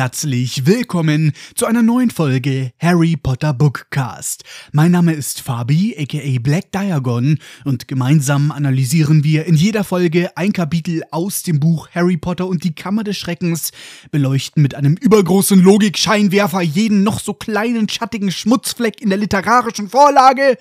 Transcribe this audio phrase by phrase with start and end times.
[0.00, 4.44] herzlich willkommen zu einer neuen Folge Harry Potter Bookcast.
[4.72, 10.54] Mein Name ist Fabi, aka Black Diagon, und gemeinsam analysieren wir in jeder Folge ein
[10.54, 13.72] Kapitel aus dem Buch Harry Potter und die Kammer des Schreckens,
[14.10, 20.56] beleuchten mit einem übergroßen Logik-Scheinwerfer jeden noch so kleinen schattigen Schmutzfleck in der literarischen Vorlage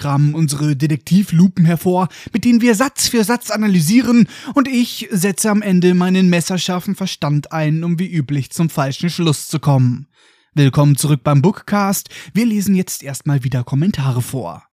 [0.00, 5.62] kramen unsere Detektivlupen hervor, mit denen wir Satz für Satz analysieren, und ich setze am
[5.62, 10.08] Ende meinen messerscharfen Verstand ein, um wie üblich zum falschen Schluss zu kommen.
[10.54, 12.08] Willkommen zurück beim Bookcast.
[12.32, 14.64] Wir lesen jetzt erstmal wieder Kommentare vor.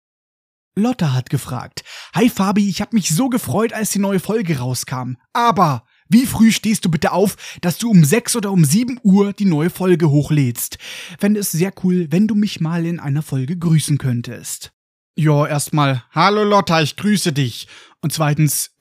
[0.76, 1.84] Lotta hat gefragt:
[2.16, 5.18] Hi Fabi, ich hab mich so gefreut, als die neue Folge rauskam.
[5.34, 9.34] Aber wie früh stehst du bitte auf, dass du um 6 oder um 7 Uhr
[9.34, 10.78] die neue Folge hochlädst?
[11.20, 14.72] Fände es sehr cool, wenn du mich mal in einer Folge grüßen könntest.
[15.20, 17.68] Ja, erstmal, hallo Lotta, ich grüße dich.
[18.02, 18.76] Und zweitens,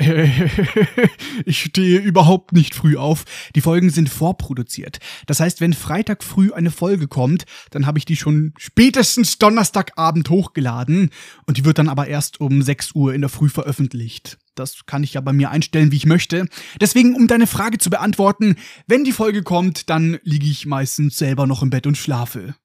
[1.47, 3.25] ich stehe überhaupt nicht früh auf.
[3.55, 4.99] Die Folgen sind vorproduziert.
[5.27, 10.29] Das heißt, wenn Freitag früh eine Folge kommt, dann habe ich die schon spätestens Donnerstagabend
[10.29, 11.09] hochgeladen
[11.47, 14.37] und die wird dann aber erst um 6 Uhr in der Früh veröffentlicht.
[14.55, 16.49] Das kann ich ja bei mir einstellen, wie ich möchte.
[16.79, 18.57] Deswegen, um deine Frage zu beantworten,
[18.87, 22.57] wenn die Folge kommt, dann liege ich meistens selber noch im Bett und schlafe.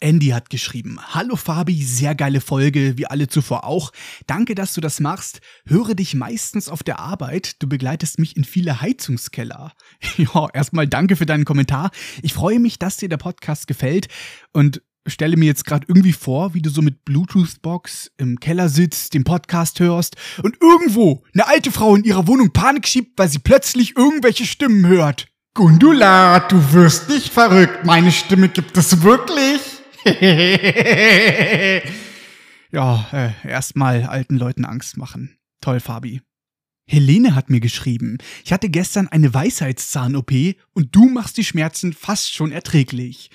[0.00, 3.92] Andy hat geschrieben, Hallo Fabi, sehr geile Folge, wie alle zuvor auch.
[4.26, 5.40] Danke, dass du das machst.
[5.66, 7.62] Höre dich meistens auf der Arbeit.
[7.62, 9.72] Du begleitest mich in viele Heizungskeller.
[10.16, 11.90] Ja, erstmal danke für deinen Kommentar.
[12.22, 14.08] Ich freue mich, dass dir der Podcast gefällt
[14.52, 19.14] und stelle mir jetzt gerade irgendwie vor, wie du so mit Bluetooth-Box im Keller sitzt,
[19.14, 23.38] den Podcast hörst und irgendwo eine alte Frau in ihrer Wohnung Panik schiebt, weil sie
[23.38, 25.28] plötzlich irgendwelche Stimmen hört.
[25.54, 27.84] Gundula, du wirst nicht verrückt.
[27.84, 29.60] Meine Stimme gibt es wirklich.
[32.72, 35.36] ja, äh, erstmal alten Leuten Angst machen.
[35.60, 36.22] Toll, Fabi.
[36.86, 40.32] Helene hat mir geschrieben, ich hatte gestern eine Weisheitszahn-OP
[40.72, 43.30] und du machst die Schmerzen fast schon erträglich.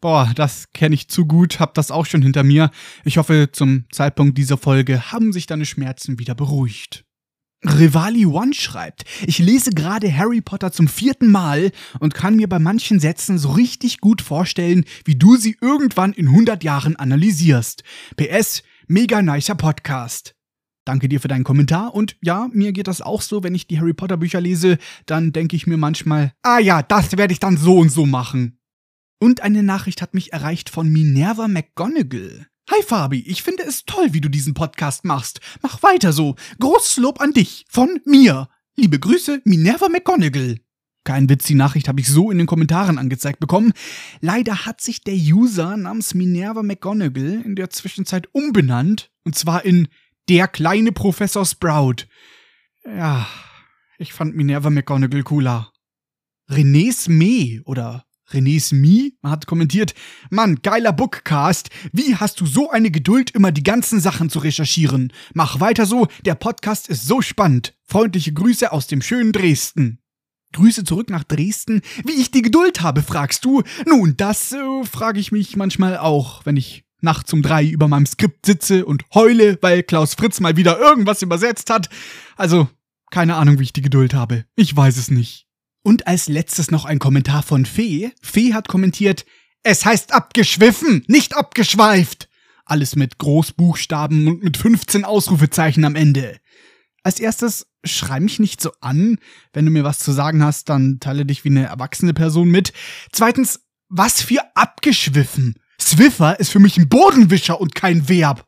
[0.00, 2.70] Boah, das kenne ich zu gut, hab das auch schon hinter mir.
[3.04, 7.04] Ich hoffe, zum Zeitpunkt dieser Folge haben sich deine Schmerzen wieder beruhigt.
[7.62, 12.58] Rivali One schreibt, ich lese gerade Harry Potter zum vierten Mal und kann mir bei
[12.58, 17.84] manchen Sätzen so richtig gut vorstellen, wie du sie irgendwann in 100 Jahren analysierst.
[18.16, 20.34] PS, mega nicer Podcast.
[20.86, 23.78] Danke dir für deinen Kommentar und ja, mir geht das auch so, wenn ich die
[23.78, 27.58] Harry Potter Bücher lese, dann denke ich mir manchmal, ah ja, das werde ich dann
[27.58, 28.58] so und so machen.
[29.22, 32.46] Und eine Nachricht hat mich erreicht von Minerva McGonagall.
[32.72, 35.40] Hi Fabi, ich finde es toll, wie du diesen Podcast machst.
[35.60, 36.36] Mach weiter so.
[36.60, 37.64] Großes Lob an dich.
[37.68, 38.48] Von mir.
[38.76, 40.60] Liebe Grüße, Minerva McGonagall.
[41.02, 43.72] Kein Witz, die Nachricht habe ich so in den Kommentaren angezeigt bekommen.
[44.20, 49.10] Leider hat sich der User namens Minerva McGonagall in der Zwischenzeit umbenannt.
[49.24, 49.88] Und zwar in
[50.28, 52.06] der kleine Professor Sprout.
[52.84, 53.26] Ja,
[53.98, 55.72] ich fand Minerva McGonagall cooler.
[56.48, 59.94] René's Mee oder René Smee hat kommentiert,
[60.30, 61.70] Mann, geiler Bookcast.
[61.92, 65.12] Wie hast du so eine Geduld, immer die ganzen Sachen zu recherchieren?
[65.34, 67.74] Mach weiter so, der Podcast ist so spannend.
[67.86, 69.98] Freundliche Grüße aus dem schönen Dresden.
[70.52, 71.80] Grüße zurück nach Dresden.
[72.04, 73.62] Wie ich die Geduld habe, fragst du?
[73.86, 78.06] Nun, das äh, frage ich mich manchmal auch, wenn ich nachts um drei über meinem
[78.06, 81.88] Skript sitze und heule, weil Klaus Fritz mal wieder irgendwas übersetzt hat.
[82.36, 82.68] Also,
[83.10, 84.44] keine Ahnung, wie ich die Geduld habe.
[84.56, 85.46] Ich weiß es nicht.
[85.82, 88.12] Und als letztes noch ein Kommentar von Fee.
[88.22, 89.24] Fee hat kommentiert,
[89.62, 92.28] es heißt abgeschwiffen, nicht abgeschweift.
[92.64, 96.38] Alles mit Großbuchstaben und mit 15 Ausrufezeichen am Ende.
[97.02, 99.18] Als erstes, schrei mich nicht so an.
[99.52, 102.72] Wenn du mir was zu sagen hast, dann teile dich wie eine erwachsene Person mit.
[103.12, 105.54] Zweitens, was für abgeschwiffen?
[105.80, 108.46] Swiffer ist für mich ein Bodenwischer und kein Verb.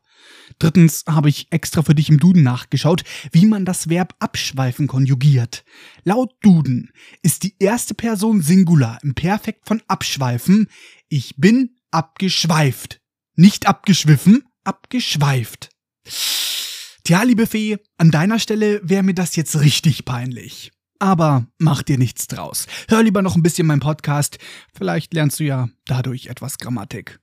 [0.59, 5.63] Drittens habe ich extra für dich im Duden nachgeschaut, wie man das Verb abschweifen konjugiert.
[6.03, 6.91] Laut Duden
[7.21, 10.67] ist die erste Person Singular im Perfekt von abschweifen.
[11.09, 13.01] Ich bin abgeschweift.
[13.35, 15.69] Nicht abgeschwiffen, abgeschweift.
[17.03, 20.71] Tja, liebe Fee, an deiner Stelle wäre mir das jetzt richtig peinlich.
[20.99, 22.65] Aber mach dir nichts draus.
[22.87, 24.37] Hör lieber noch ein bisschen meinen Podcast.
[24.73, 27.19] Vielleicht lernst du ja dadurch etwas Grammatik.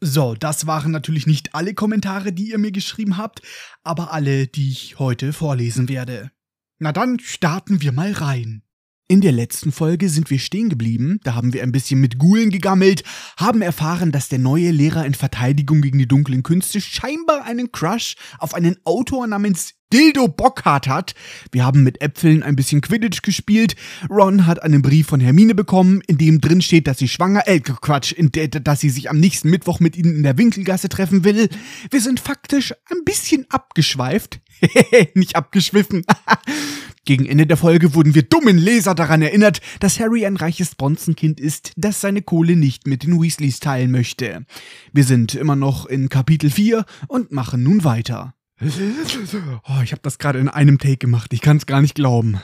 [0.00, 3.40] So, das waren natürlich nicht alle Kommentare, die ihr mir geschrieben habt,
[3.82, 6.30] aber alle, die ich heute vorlesen werde.
[6.78, 8.62] Na dann starten wir mal rein.
[9.08, 12.50] In der letzten Folge sind wir stehen geblieben, da haben wir ein bisschen mit Gulen
[12.50, 13.04] gegammelt,
[13.36, 18.16] haben erfahren, dass der neue Lehrer in Verteidigung gegen die dunklen Künste scheinbar einen Crush
[18.40, 21.14] auf einen Autor namens Dildo Bockhart hat.
[21.52, 23.76] Wir haben mit Äpfeln ein bisschen Quidditch gespielt.
[24.10, 27.60] Ron hat einen Brief von Hermine bekommen, in dem drin steht, dass sie schwanger, äh,
[27.60, 31.22] Quatsch, in der, dass sie sich am nächsten Mittwoch mit ihnen in der Winkelgasse treffen
[31.22, 31.48] will.
[31.92, 34.40] Wir sind faktisch ein bisschen abgeschweift.
[35.14, 36.04] Nicht abgeschwiffen.
[37.06, 41.38] Gegen Ende der Folge wurden wir dummen Leser daran erinnert, dass Harry ein reiches Bronzenkind
[41.38, 44.44] ist, das seine Kohle nicht mit den Weasleys teilen möchte.
[44.92, 48.34] Wir sind immer noch in Kapitel 4 und machen nun weiter.
[48.60, 52.40] Oh, ich habe das gerade in einem Take gemacht, ich kann es gar nicht glauben.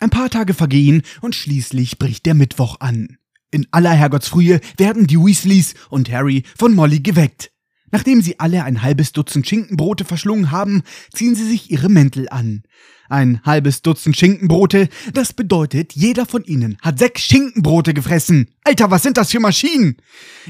[0.00, 3.18] Ein paar Tage vergehen und schließlich bricht der Mittwoch an.
[3.50, 7.51] In aller Herrgottsfrühe werden die Weasleys und Harry von Molly geweckt.
[7.92, 12.62] Nachdem sie alle ein halbes Dutzend Schinkenbrote verschlungen haben, ziehen sie sich ihre Mäntel an.
[13.10, 18.48] Ein halbes Dutzend Schinkenbrote, das bedeutet, jeder von ihnen hat sechs Schinkenbrote gefressen.
[18.64, 19.98] Alter, was sind das für Maschinen?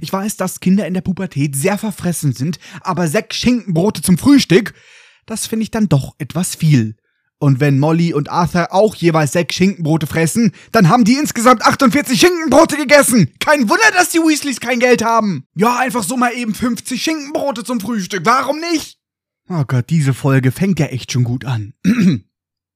[0.01, 4.75] Ich weiß, dass Kinder in der Pubertät sehr verfressen sind, aber sechs Schinkenbrote zum Frühstück,
[5.27, 6.95] das finde ich dann doch etwas viel.
[7.43, 12.21] Und wenn Molly und Arthur auch jeweils sechs Schinkenbrote fressen, dann haben die insgesamt 48
[12.21, 13.33] Schinkenbrote gegessen.
[13.41, 15.45] Kein Wunder, dass die Weasleys kein Geld haben.
[15.57, 18.25] Ja, einfach so mal eben 50 Schinkenbrote zum Frühstück.
[18.25, 19.01] Warum nicht?
[19.49, 21.75] Oh Gott, diese Folge fängt ja echt schon gut an.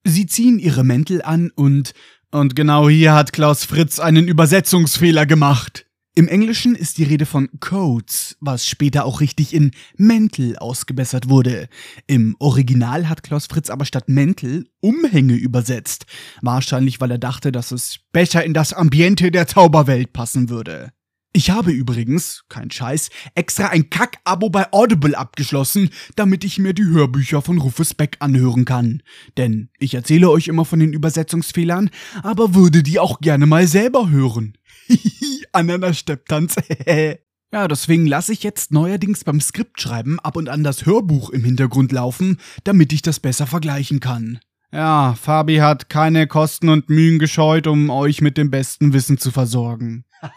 [0.05, 1.95] Sie ziehen ihre Mäntel an und
[2.33, 5.86] und genau hier hat Klaus Fritz einen Übersetzungsfehler gemacht.
[6.19, 11.69] Im Englischen ist die Rede von Coats, was später auch richtig in Mäntel ausgebessert wurde.
[12.07, 16.07] Im Original hat Klaus Fritz aber statt Mäntel Umhänge übersetzt.
[16.41, 20.91] Wahrscheinlich, weil er dachte, dass es besser in das Ambiente der Zauberwelt passen würde.
[21.35, 26.87] Ich habe übrigens, kein Scheiß, extra ein Kack-Abo bei Audible abgeschlossen, damit ich mir die
[26.87, 29.03] Hörbücher von Rufus Beck anhören kann.
[29.37, 31.91] Denn ich erzähle euch immer von den Übersetzungsfehlern,
[32.23, 34.57] aber würde die auch gerne mal selber hören.
[35.57, 36.57] Ananas-Stepptanz.
[37.53, 41.93] ja, deswegen lasse ich jetzt neuerdings beim Skriptschreiben ab und an das Hörbuch im Hintergrund
[41.93, 44.41] laufen, damit ich das besser vergleichen kann.
[44.73, 49.31] Ja, Fabi hat keine Kosten und Mühen gescheut, um euch mit dem besten Wissen zu
[49.31, 50.05] versorgen.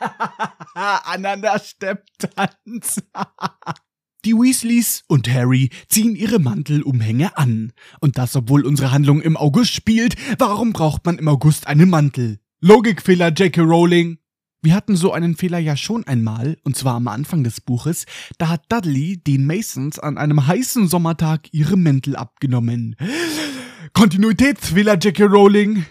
[0.74, 3.02] Ananas-Stepptanz.
[4.26, 7.72] Die Weasleys und Harry ziehen ihre Mantelumhänge an.
[8.02, 10.16] Und das, obwohl unsere Handlung im August spielt.
[10.38, 12.40] Warum braucht man im August einen Mantel?
[12.60, 13.62] Logikfehler, J.K.
[13.62, 14.20] Rowling.
[14.62, 18.06] Wir hatten so einen Fehler ja schon einmal, und zwar am Anfang des Buches,
[18.40, 22.98] da hat Dudley den Masons an einem heißen Sommertag ihre Mäntel abgenommen.
[23.94, 25.86] Kontinuitätsfehler, Jackie Rowling!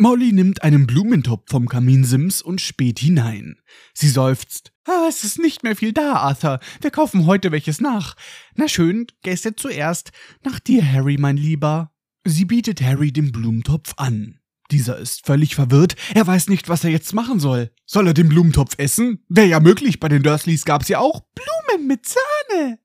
[0.00, 3.60] Molly nimmt einen Blumentopf vom Kaminsims und späht hinein.
[3.94, 4.72] Sie seufzt.
[4.84, 6.58] Ah, es ist nicht mehr viel da, Arthur.
[6.80, 8.14] Wir kaufen heute welches nach.
[8.56, 10.10] Na schön, Gäste zuerst.
[10.44, 11.92] Nach dir, Harry, mein Lieber.
[12.24, 14.38] Sie bietet Harry den Blumentopf an.
[14.70, 15.96] Dieser ist völlig verwirrt.
[16.14, 17.70] Er weiß nicht, was er jetzt machen soll.
[17.86, 19.24] Soll er den Blumentopf essen?
[19.28, 19.98] Wäre ja möglich.
[19.98, 22.78] Bei den Dursleys gab's ja auch Blumen mit Sahne.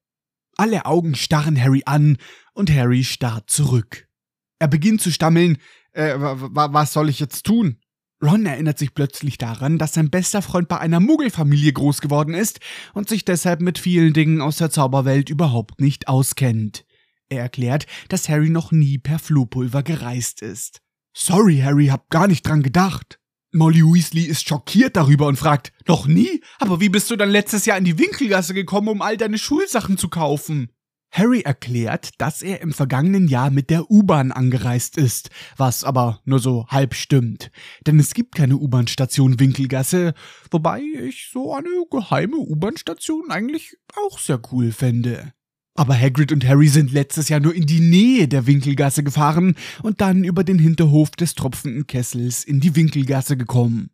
[0.55, 2.17] Alle Augen starren Harry an
[2.53, 4.07] und Harry starrt zurück.
[4.59, 5.57] Er beginnt zu stammeln.
[5.91, 7.79] Äh, was soll ich jetzt tun?
[8.23, 12.61] Ron erinnert sich plötzlich daran, dass sein bester Freund bei einer Muggelfamilie groß geworden ist
[12.93, 16.85] und sich deshalb mit vielen Dingen aus der Zauberwelt überhaupt nicht auskennt.
[17.27, 20.82] Er erklärt, dass Harry noch nie per Flohpulver gereist ist.
[21.13, 23.19] Sorry, Harry, hab gar nicht dran gedacht.
[23.51, 26.41] Molly Weasley ist schockiert darüber und fragt, noch nie?
[26.59, 29.97] Aber wie bist du dann letztes Jahr in die Winkelgasse gekommen, um all deine Schulsachen
[29.97, 30.71] zu kaufen?
[31.11, 36.39] Harry erklärt, dass er im vergangenen Jahr mit der U-Bahn angereist ist, was aber nur
[36.39, 37.51] so halb stimmt.
[37.85, 40.15] Denn es gibt keine U-Bahn-Station Winkelgasse,
[40.49, 45.33] wobei ich so eine geheime U-Bahn-Station eigentlich auch sehr cool fände.
[45.75, 50.01] Aber Hagrid und Harry sind letztes Jahr nur in die Nähe der Winkelgasse gefahren und
[50.01, 53.89] dann über den Hinterhof des tropfenden Kessels in die Winkelgasse gekommen.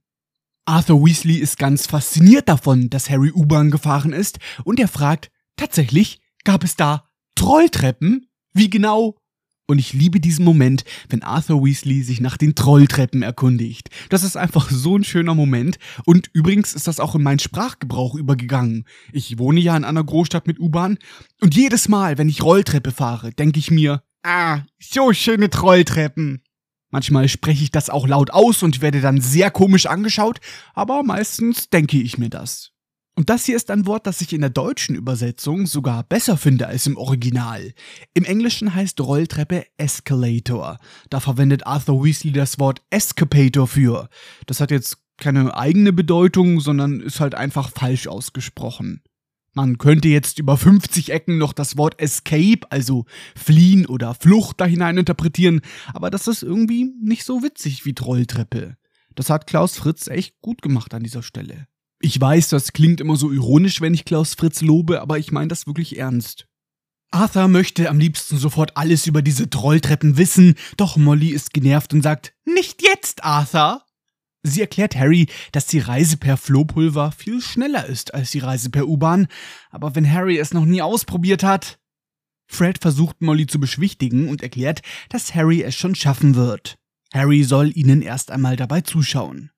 [0.66, 6.22] Arthur Weasley ist ganz fasziniert davon, dass Harry U-Bahn gefahren ist und er fragt, tatsächlich,
[6.44, 8.28] gab es da Trolltreppen?
[8.54, 9.19] Wie genau?
[9.70, 13.92] Und ich liebe diesen Moment, wenn Arthur Weasley sich nach den Trolltreppen erkundigt.
[14.10, 15.78] Das ist einfach so ein schöner Moment.
[16.06, 18.86] Und übrigens ist das auch in meinen Sprachgebrauch übergegangen.
[19.14, 20.98] Ich wohne ja in einer Großstadt mit U-Bahn.
[21.40, 26.42] Und jedes Mal, wenn ich Rolltreppe fahre, denke ich mir, ah, so schöne Trolltreppen.
[26.90, 30.40] Manchmal spreche ich das auch laut aus und werde dann sehr komisch angeschaut,
[30.74, 32.72] aber meistens denke ich mir das.
[33.20, 36.68] Und das hier ist ein Wort, das ich in der deutschen Übersetzung sogar besser finde
[36.68, 37.74] als im Original.
[38.14, 40.78] Im Englischen heißt Rolltreppe Escalator.
[41.10, 44.08] Da verwendet Arthur Weasley das Wort Escapator für.
[44.46, 49.02] Das hat jetzt keine eigene Bedeutung, sondern ist halt einfach falsch ausgesprochen.
[49.52, 53.04] Man könnte jetzt über 50 Ecken noch das Wort Escape, also
[53.36, 55.60] fliehen oder Flucht da hinein interpretieren,
[55.94, 58.78] aber das ist irgendwie nicht so witzig wie Trolltreppe.
[59.16, 61.68] Das hat Klaus Fritz echt gut gemacht an dieser Stelle.
[62.02, 65.50] Ich weiß, das klingt immer so ironisch, wenn ich Klaus Fritz lobe, aber ich meine
[65.50, 66.48] das wirklich ernst.
[67.12, 72.02] Arthur möchte am liebsten sofort alles über diese Trolltreppen wissen, doch Molly ist genervt und
[72.02, 73.84] sagt, nicht jetzt, Arthur!
[74.44, 78.88] Sie erklärt Harry, dass die Reise per Flohpulver viel schneller ist als die Reise per
[78.88, 79.28] U-Bahn,
[79.70, 81.80] aber wenn Harry es noch nie ausprobiert hat.
[82.48, 86.78] Fred versucht Molly zu beschwichtigen und erklärt, dass Harry es schon schaffen wird.
[87.14, 89.52] Harry soll ihnen erst einmal dabei zuschauen.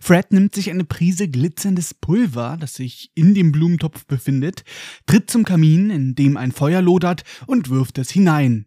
[0.00, 4.64] Fred nimmt sich eine Prise glitzerndes Pulver, das sich in dem Blumentopf befindet,
[5.06, 8.66] tritt zum Kamin, in dem ein Feuer lodert, und wirft es hinein.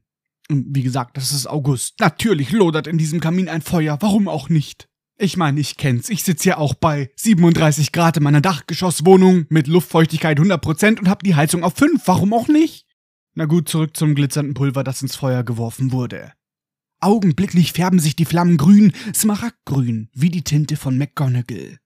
[0.49, 1.99] Wie gesagt, das ist August.
[1.99, 4.89] Natürlich lodert in diesem Kamin ein Feuer, warum auch nicht?
[5.21, 6.09] Ich meine, ich kenn's.
[6.09, 11.23] Ich sitze ja auch bei 37 Grad in meiner Dachgeschosswohnung mit Luftfeuchtigkeit 100% und hab
[11.23, 12.01] die Heizung auf 5.
[12.05, 12.85] Warum auch nicht?
[13.35, 16.31] Na gut, zurück zum glitzernden Pulver, das ins Feuer geworfen wurde.
[17.01, 21.77] Augenblicklich färben sich die Flammen grün, smaragdgrün, wie die Tinte von McGonagall.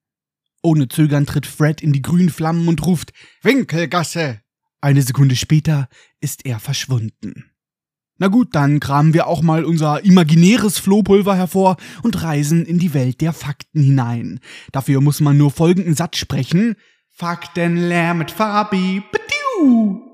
[0.62, 4.40] Ohne Zögern tritt Fred in die grünen Flammen und ruft Winkelgasse.
[4.80, 5.88] Eine Sekunde später
[6.20, 7.50] ist er verschwunden.
[8.18, 12.94] Na gut, dann kramen wir auch mal unser imaginäres Flohpulver hervor und reisen in die
[12.94, 14.40] Welt der Fakten hinein.
[14.72, 16.76] Dafür muss man nur folgenden Satz sprechen.
[17.10, 19.02] Faktenlärm mit Fabi.
[19.12, 20.13] Bediu.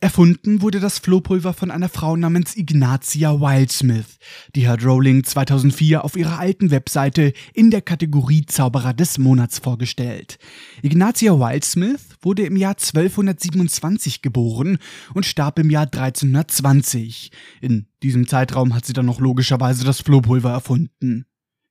[0.00, 4.18] Erfunden wurde das Flohpulver von einer Frau namens Ignatia Wildsmith.
[4.54, 10.38] Die hat Rowling 2004 auf ihrer alten Webseite in der Kategorie Zauberer des Monats vorgestellt.
[10.82, 14.78] Ignatia Wildsmith wurde im Jahr 1227 geboren
[15.14, 17.32] und starb im Jahr 1320.
[17.60, 21.26] In diesem Zeitraum hat sie dann noch logischerweise das Flohpulver erfunden.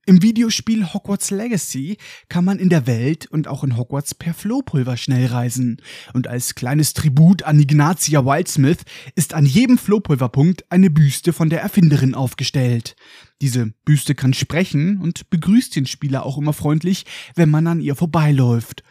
[0.08, 1.98] Im Videospiel Hogwarts Legacy
[2.30, 5.82] kann man in der Welt und auch in Hogwarts per Flohpulver schnell reisen.
[6.14, 8.86] Und als kleines Tribut an Ignatia Wildsmith
[9.16, 12.96] ist an jedem Flohpulverpunkt eine Büste von der Erfinderin aufgestellt.
[13.42, 17.98] Diese Büste kann sprechen und begrüßt den Spieler auch immer freundlich, wenn man an ihr
[17.98, 18.84] vorbeiläuft.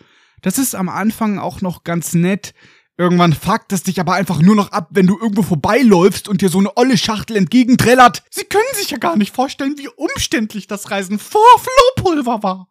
[0.43, 2.53] Das ist am Anfang auch noch ganz nett,
[2.99, 6.49] Irgendwann fuckt es dich aber einfach nur noch ab, wenn du irgendwo vorbeiläufst und dir
[6.49, 8.23] so eine olle Schachtel entgegenträllert.
[8.31, 12.69] Sie können sich ja gar nicht vorstellen, wie umständlich das Reisen vor Flohpulver war.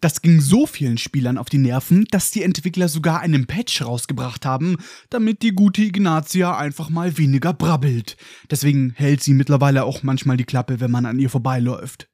[0.00, 4.44] Das ging so vielen Spielern auf die Nerven, dass die Entwickler sogar einen Patch rausgebracht
[4.44, 4.76] haben,
[5.10, 8.16] damit die gute Ignatia einfach mal weniger brabbelt.
[8.50, 12.08] Deswegen hält sie mittlerweile auch manchmal die Klappe, wenn man an ihr vorbeiläuft.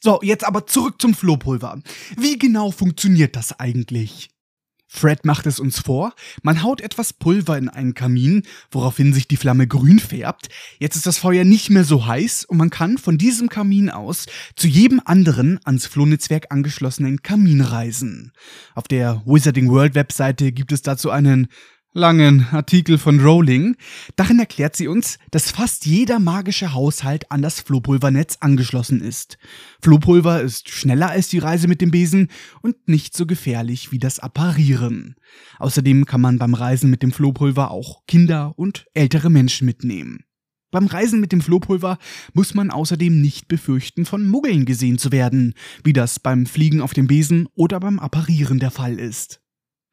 [0.00, 1.80] So, jetzt aber zurück zum Flohpulver.
[2.16, 4.33] Wie genau funktioniert das eigentlich?
[4.94, 9.36] Fred macht es uns vor, man haut etwas Pulver in einen Kamin, woraufhin sich die
[9.36, 10.48] Flamme grün färbt.
[10.78, 14.26] Jetzt ist das Feuer nicht mehr so heiß und man kann von diesem Kamin aus
[14.54, 18.30] zu jedem anderen ans Flohnetzwerk angeschlossenen Kamin reisen.
[18.76, 21.48] Auf der Wizarding World Webseite gibt es dazu einen
[21.94, 23.76] langen Artikel von Rowling.
[24.16, 29.38] Darin erklärt sie uns, dass fast jeder magische Haushalt an das Flohpulvernetz angeschlossen ist.
[29.80, 32.28] Flohpulver ist schneller als die Reise mit dem Besen
[32.60, 35.14] und nicht so gefährlich wie das Apparieren.
[35.58, 40.24] Außerdem kann man beim Reisen mit dem Flohpulver auch Kinder und ältere Menschen mitnehmen.
[40.72, 41.98] Beim Reisen mit dem Flohpulver
[42.32, 46.92] muss man außerdem nicht befürchten, von Muggeln gesehen zu werden, wie das beim Fliegen auf
[46.92, 49.43] dem Besen oder beim Apparieren der Fall ist.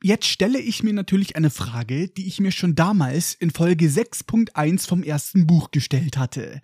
[0.03, 4.88] Jetzt stelle ich mir natürlich eine Frage, die ich mir schon damals in Folge 6.1
[4.88, 6.60] vom ersten Buch gestellt hatte.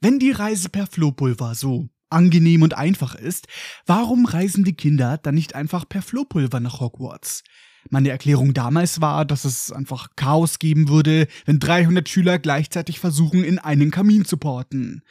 [0.00, 3.46] Wenn die Reise per Flohpulver so angenehm und einfach ist,
[3.86, 7.44] warum reisen die Kinder dann nicht einfach per Flohpulver nach Hogwarts?
[7.90, 13.44] Meine Erklärung damals war, dass es einfach Chaos geben würde, wenn 300 Schüler gleichzeitig versuchen,
[13.44, 15.02] in einen Kamin zu porten.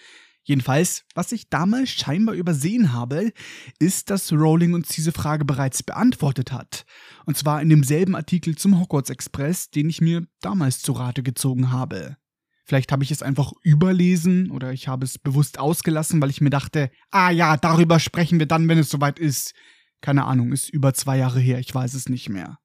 [0.43, 3.31] Jedenfalls, was ich damals scheinbar übersehen habe,
[3.77, 6.85] ist, dass Rowling uns diese Frage bereits beantwortet hat.
[7.25, 11.71] Und zwar in demselben Artikel zum Hogwarts Express, den ich mir damals zu Rate gezogen
[11.71, 12.17] habe.
[12.65, 16.51] Vielleicht habe ich es einfach überlesen oder ich habe es bewusst ausgelassen, weil ich mir
[16.51, 19.53] dachte, ah ja, darüber sprechen wir dann, wenn es soweit ist.
[20.01, 22.59] Keine Ahnung, ist über zwei Jahre her, ich weiß es nicht mehr.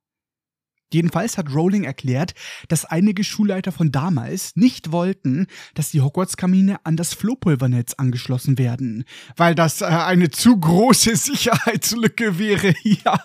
[0.94, 2.34] Jedenfalls hat Rowling erklärt,
[2.68, 9.04] dass einige Schulleiter von damals nicht wollten, dass die Hogwarts-Kamine an das Flohpulvernetz angeschlossen werden,
[9.36, 12.74] weil das äh, eine zu große Sicherheitslücke wäre.
[12.82, 13.18] ja,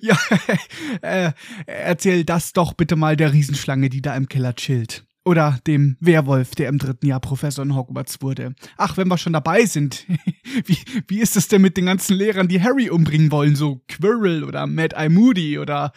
[0.00, 0.18] ja,
[1.02, 1.32] äh,
[1.66, 5.05] erzähl das doch bitte mal der Riesenschlange, die da im Keller chillt.
[5.26, 8.54] Oder dem Werwolf, der im dritten Jahr Professor in Hogwarts wurde.
[8.76, 10.06] Ach, wenn wir schon dabei sind.
[10.66, 10.78] wie,
[11.08, 13.56] wie ist es denn mit den ganzen Lehrern, die Harry umbringen wollen?
[13.56, 15.92] So Quirrell oder Mad Eye Moody oder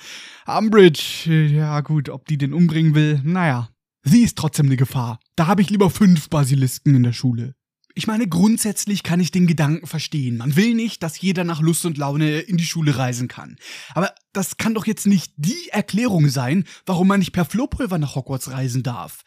[0.47, 1.31] Umbridge.
[1.31, 3.69] Ja gut, ob die den umbringen will, naja.
[4.01, 5.19] Sie ist trotzdem eine Gefahr.
[5.35, 7.53] Da habe ich lieber fünf Basilisken in der Schule.
[7.99, 10.37] Ich meine, grundsätzlich kann ich den Gedanken verstehen.
[10.37, 13.57] Man will nicht, dass jeder nach Lust und Laune in die Schule reisen kann.
[13.93, 18.15] Aber das kann doch jetzt nicht die Erklärung sein, warum man nicht per Flohpulver nach
[18.15, 19.23] Hogwarts reisen darf.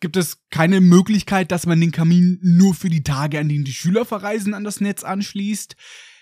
[0.00, 3.72] Gibt es keine Möglichkeit, dass man den Kamin nur für die Tage, an denen die
[3.72, 5.76] Schüler verreisen, an das Netz anschließt?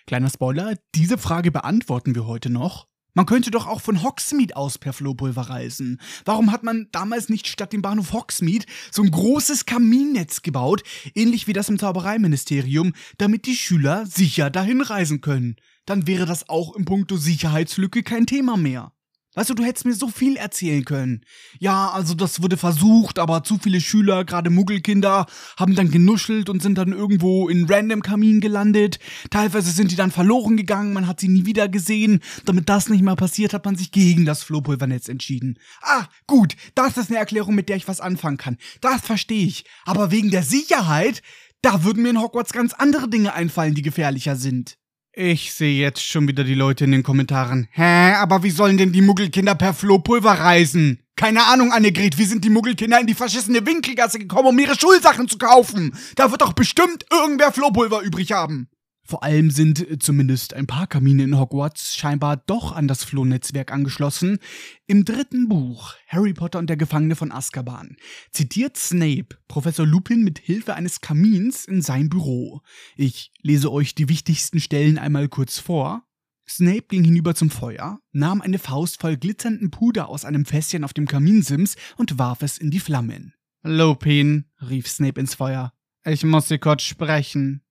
[0.06, 2.86] Kleiner Spoiler, diese Frage beantworten wir heute noch.
[3.14, 6.00] Man könnte doch auch von Hogsmeade aus per Flohpulver reisen.
[6.24, 10.82] Warum hat man damals nicht statt dem Bahnhof Hogsmeade so ein großes Kaminnetz gebaut,
[11.14, 15.54] ähnlich wie das im Zaubereiministerium, damit die Schüler sicher dahin reisen können?
[15.86, 18.93] Dann wäre das auch im Punkto Sicherheitslücke kein Thema mehr.
[19.34, 21.22] Weißt du, du hättest mir so viel erzählen können.
[21.58, 25.26] Ja, also das wurde versucht, aber zu viele Schüler, gerade Muggelkinder,
[25.56, 29.00] haben dann genuschelt und sind dann irgendwo in random Kamin gelandet.
[29.30, 32.20] Teilweise sind die dann verloren gegangen, man hat sie nie wieder gesehen.
[32.44, 35.58] Damit das nicht mehr passiert, hat man sich gegen das Flohpulvernetz entschieden.
[35.82, 38.58] Ah, gut, das ist eine Erklärung, mit der ich was anfangen kann.
[38.80, 39.64] Das verstehe ich.
[39.84, 41.22] Aber wegen der Sicherheit,
[41.60, 44.76] da würden mir in Hogwarts ganz andere Dinge einfallen, die gefährlicher sind.
[45.16, 47.68] Ich sehe jetzt schon wieder die Leute in den Kommentaren.
[47.70, 50.98] Hä, aber wie sollen denn die Muggelkinder per Flohpulver reisen?
[51.14, 55.28] Keine Ahnung, Annegret, wie sind die Muggelkinder in die verschissene Winkelgasse gekommen, um ihre Schulsachen
[55.28, 55.96] zu kaufen?
[56.16, 58.66] Da wird doch bestimmt irgendwer Flohpulver übrig haben.
[59.06, 63.70] Vor allem sind äh, zumindest ein paar Kamine in Hogwarts scheinbar doch an das Flohnetzwerk
[63.70, 64.38] angeschlossen.
[64.86, 67.96] Im dritten Buch Harry Potter und der Gefangene von Azkaban
[68.30, 72.62] zitiert Snape Professor Lupin mit Hilfe eines Kamins in sein Büro.
[72.96, 76.04] Ich lese euch die wichtigsten Stellen einmal kurz vor.
[76.48, 80.92] Snape ging hinüber zum Feuer, nahm eine Faust voll glitzernden Puder aus einem Fässchen auf
[80.92, 83.32] dem Kaminsims und warf es in die Flammen.
[83.62, 85.72] Lupin, rief Snape ins Feuer,
[86.04, 87.63] ich muss Sie kurz sprechen.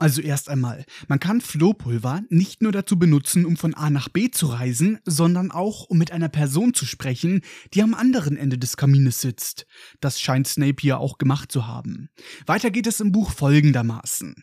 [0.00, 4.30] Also erst einmal, man kann Flohpulver nicht nur dazu benutzen, um von A nach B
[4.30, 7.42] zu reisen, sondern auch, um mit einer Person zu sprechen,
[7.74, 9.66] die am anderen Ende des Kamines sitzt.
[10.00, 12.08] Das scheint Snape hier auch gemacht zu haben.
[12.46, 14.42] Weiter geht es im Buch folgendermaßen.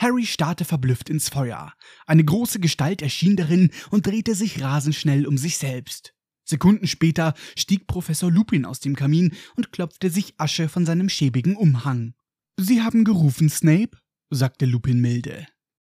[0.00, 1.72] Harry starrte verblüfft ins Feuer.
[2.06, 6.14] Eine große Gestalt erschien darin und drehte sich rasend schnell um sich selbst.
[6.44, 11.54] Sekunden später stieg Professor Lupin aus dem Kamin und klopfte sich Asche von seinem schäbigen
[11.54, 12.14] Umhang.
[12.56, 13.96] Sie haben gerufen, Snape?
[14.30, 15.46] Sagte Lupin milde.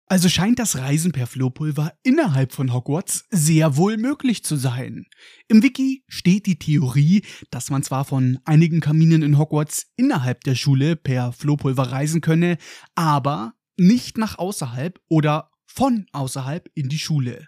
[0.08, 5.08] Also scheint das Reisen per Flohpulver innerhalb von Hogwarts sehr wohl möglich zu sein.
[5.48, 10.54] Im Wiki steht die Theorie, dass man zwar von einigen Kaminen in Hogwarts innerhalb der
[10.54, 12.58] Schule per Flohpulver reisen könne,
[12.94, 17.48] aber nicht nach außerhalb oder von außerhalb in die Schule.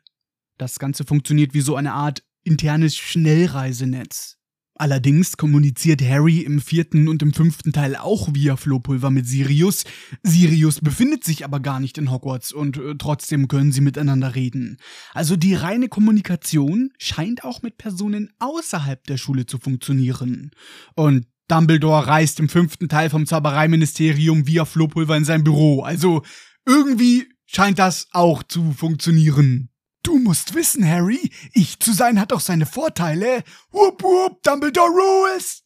[0.58, 4.37] Das Ganze funktioniert wie so eine Art internes Schnellreisenetz.
[4.80, 9.86] Allerdings kommuniziert Harry im vierten und im fünften Teil auch via Flohpulver mit Sirius.
[10.22, 14.78] Sirius befindet sich aber gar nicht in Hogwarts und äh, trotzdem können sie miteinander reden.
[15.14, 20.52] Also die reine Kommunikation scheint auch mit Personen außerhalb der Schule zu funktionieren.
[20.96, 25.82] Und Dumbledore reist im fünften Teil vom Zaubereiministerium via Flohpulver in sein Büro.
[25.82, 26.22] Also
[26.66, 29.70] irgendwie scheint das auch zu funktionieren.
[30.08, 33.44] Du musst wissen, Harry, ich zu sein hat auch seine Vorteile.
[33.72, 35.66] Whoop whoop, Dumbledore Rules!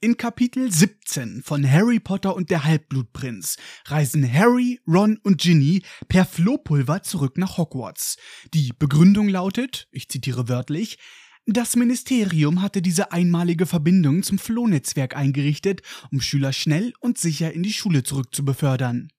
[0.00, 6.24] In Kapitel 17 von Harry Potter und der Halbblutprinz reisen Harry, Ron und Ginny per
[6.24, 8.16] Flohpulver zurück nach Hogwarts.
[8.52, 10.98] Die Begründung lautet, ich zitiere wörtlich,
[11.46, 17.62] das Ministerium hatte diese einmalige Verbindung zum Flohnetzwerk eingerichtet, um Schüler schnell und sicher in
[17.62, 19.12] die Schule zurückzubefördern.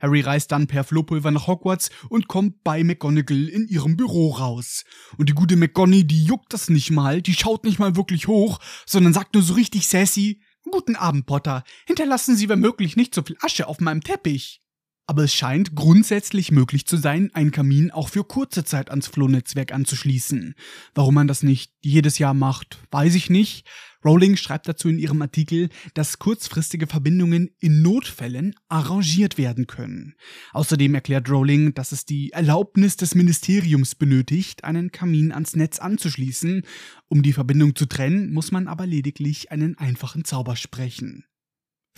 [0.00, 4.84] Harry reist dann per Flohpulver nach Hogwarts und kommt bei McGonagall in ihrem Büro raus.
[5.16, 8.60] Und die gute McGonagall, die juckt das nicht mal, die schaut nicht mal wirklich hoch,
[8.86, 11.62] sondern sagt nur so richtig sassy, Guten Abend, Potter.
[11.86, 14.62] Hinterlassen Sie, wenn möglich, nicht so viel Asche auf meinem Teppich.
[15.06, 19.72] Aber es scheint grundsätzlich möglich zu sein, einen Kamin auch für kurze Zeit ans Flohnetzwerk
[19.72, 20.56] anzuschließen.
[20.94, 23.64] Warum man das nicht jedes Jahr macht, weiß ich nicht.
[24.06, 30.14] Rowling schreibt dazu in ihrem Artikel, dass kurzfristige Verbindungen in Notfällen arrangiert werden können.
[30.52, 36.62] Außerdem erklärt Rowling, dass es die Erlaubnis des Ministeriums benötigt, einen Kamin ans Netz anzuschließen.
[37.08, 41.24] Um die Verbindung zu trennen, muss man aber lediglich einen einfachen Zauber sprechen.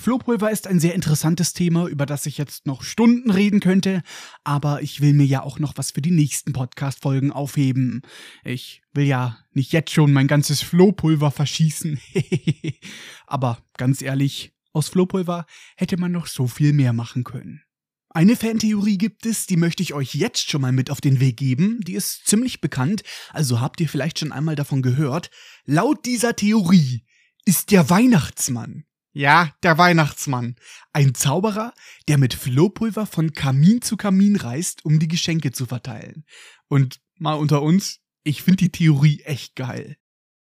[0.01, 4.03] Flohpulver ist ein sehr interessantes Thema, über das ich jetzt noch Stunden reden könnte,
[4.45, 8.03] aber ich will mir ja auch noch was für die nächsten Podcast-Folgen aufheben.
[8.45, 11.99] Ich will ja nicht jetzt schon mein ganzes Flohpulver verschießen.
[13.27, 17.63] aber ganz ehrlich, aus Flohpulver hätte man noch so viel mehr machen können.
[18.11, 21.39] Eine Fantheorie gibt es, die möchte ich euch jetzt schon mal mit auf den Weg
[21.39, 21.81] geben.
[21.81, 25.29] Die ist ziemlich bekannt, also habt ihr vielleicht schon einmal davon gehört.
[25.65, 27.05] Laut dieser Theorie
[27.45, 28.85] ist der Weihnachtsmann
[29.19, 30.55] ja, der Weihnachtsmann.
[30.93, 31.75] Ein Zauberer,
[32.07, 36.25] der mit Flohpulver von Kamin zu Kamin reist, um die Geschenke zu verteilen.
[36.69, 39.97] Und mal unter uns, ich finde die Theorie echt geil.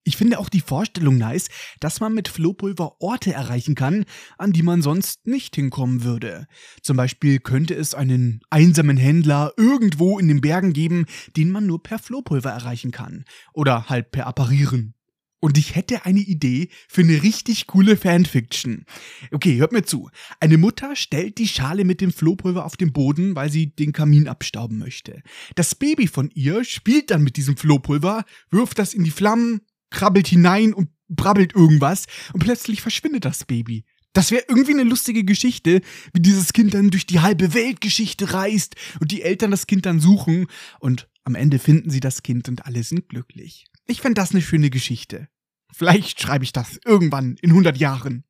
[0.04, 1.48] Ich finde auch die Vorstellung nice,
[1.80, 4.04] dass man mit Flohpulver Orte erreichen kann,
[4.38, 6.46] an die man sonst nicht hinkommen würde.
[6.82, 11.06] Zum Beispiel könnte es einen einsamen Händler irgendwo in den Bergen geben,
[11.38, 13.24] den man nur per Flohpulver erreichen kann.
[13.54, 14.95] Oder halt per Apparieren.
[15.40, 18.86] Und ich hätte eine Idee für eine richtig coole Fanfiction.
[19.32, 20.10] Okay, hört mir zu.
[20.40, 24.28] Eine Mutter stellt die Schale mit dem Flohpulver auf den Boden, weil sie den Kamin
[24.28, 25.22] abstauben möchte.
[25.56, 30.28] Das Baby von ihr spielt dann mit diesem Flohpulver, wirft das in die Flammen, krabbelt
[30.28, 33.86] hinein und brabbelt irgendwas und plötzlich verschwindet das Baby.
[34.14, 35.82] Das wäre irgendwie eine lustige Geschichte,
[36.14, 40.00] wie dieses Kind dann durch die halbe Weltgeschichte reist und die Eltern das Kind dann
[40.00, 40.48] suchen
[40.80, 43.66] und am Ende finden sie das Kind und alle sind glücklich.
[43.88, 45.28] Ich fände das eine schöne Geschichte.
[45.72, 48.24] Vielleicht schreibe ich das irgendwann in 100 Jahren.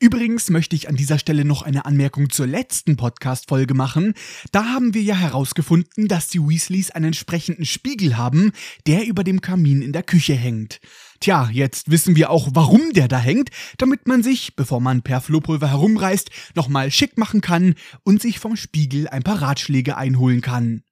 [0.00, 4.14] Übrigens möchte ich an dieser Stelle noch eine Anmerkung zur letzten Podcast-Folge machen.
[4.50, 8.52] Da haben wir ja herausgefunden, dass die Weasleys einen entsprechenden Spiegel haben,
[8.86, 10.80] der über dem Kamin in der Küche hängt.
[11.20, 15.20] Tja, jetzt wissen wir auch, warum der da hängt, damit man sich, bevor man per
[15.20, 20.82] Flohpulver herumreist, nochmal schick machen kann und sich vom Spiegel ein paar Ratschläge einholen kann.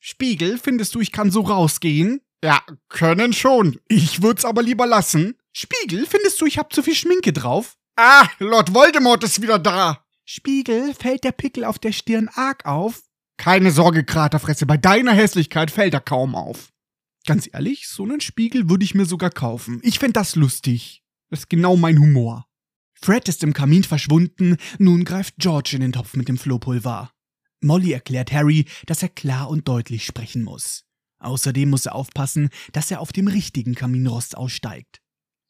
[0.00, 2.20] Spiegel, findest du, ich kann so rausgehen?
[2.42, 3.78] Ja, können schon.
[3.88, 5.36] Ich würd's aber lieber lassen.
[5.52, 7.76] Spiegel, findest du, ich hab zu viel Schminke drauf?
[7.96, 10.04] Ah, Lord Voldemort ist wieder da.
[10.24, 13.02] Spiegel, fällt der Pickel auf der Stirn arg auf?
[13.36, 16.70] Keine Sorge, Kraterfresse, bei deiner Hässlichkeit fällt er kaum auf.
[17.26, 19.80] Ganz ehrlich, so einen Spiegel würde ich mir sogar kaufen.
[19.82, 21.02] Ich fänd das lustig.
[21.28, 22.46] Das ist genau mein Humor.
[22.94, 27.10] Fred ist im Kamin verschwunden, nun greift George in den Topf mit dem Flohpulver.
[27.62, 30.84] Molly erklärt Harry, dass er klar und deutlich sprechen muss.
[31.20, 35.00] Außerdem muss er aufpassen, dass er auf dem richtigen Kaminrost aussteigt.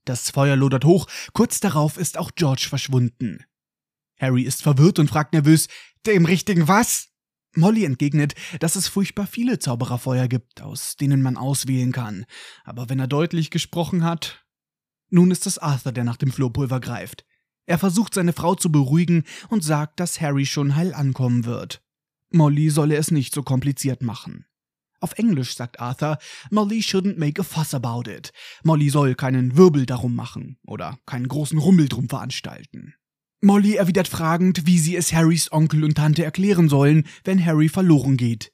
[0.05, 3.45] Das Feuer lodert hoch, kurz darauf ist auch George verschwunden.
[4.19, 5.69] Harry ist verwirrt und fragt nervös,
[6.07, 7.09] dem richtigen was?
[7.57, 12.25] Molly entgegnet, dass es furchtbar viele Zaubererfeuer gibt, aus denen man auswählen kann.
[12.65, 14.45] Aber wenn er deutlich gesprochen hat.
[15.09, 17.25] Nun ist es Arthur, der nach dem Flohpulver greift.
[17.67, 21.83] Er versucht seine Frau zu beruhigen und sagt, dass Harry schon heil ankommen wird.
[22.31, 24.47] Molly solle es nicht so kompliziert machen.
[25.01, 26.19] Auf Englisch sagt Arthur,
[26.51, 28.33] Molly shouldn't make a fuss about it.
[28.63, 32.95] Molly soll keinen Wirbel darum machen oder keinen großen Rummel drum veranstalten.
[33.43, 38.19] Molly erwidert fragend, wie sie es Harrys Onkel und Tante erklären sollen, wenn Harry verloren
[38.19, 38.53] geht.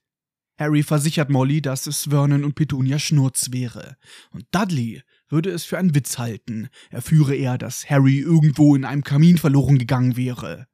[0.58, 3.96] Harry versichert Molly, dass es Vernon und Petunia Schnurz wäre.
[4.30, 6.68] Und Dudley würde es für einen Witz halten.
[6.90, 10.66] Er führe eher, dass Harry irgendwo in einem Kamin verloren gegangen wäre.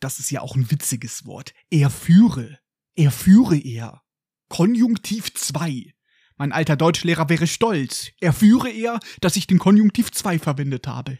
[0.00, 1.54] Das ist ja auch ein witziges Wort.
[1.70, 2.58] Er führe.
[2.96, 4.02] Er führe er.
[4.50, 5.94] Konjunktiv 2.
[6.36, 8.10] Mein alter Deutschlehrer wäre stolz.
[8.20, 11.18] Er führe eher, dass ich den Konjunktiv 2 verwendet habe.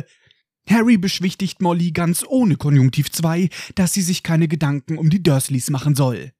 [0.68, 5.68] Harry beschwichtigt Molly ganz ohne Konjunktiv 2, dass sie sich keine Gedanken um die Dursleys
[5.68, 6.32] machen soll.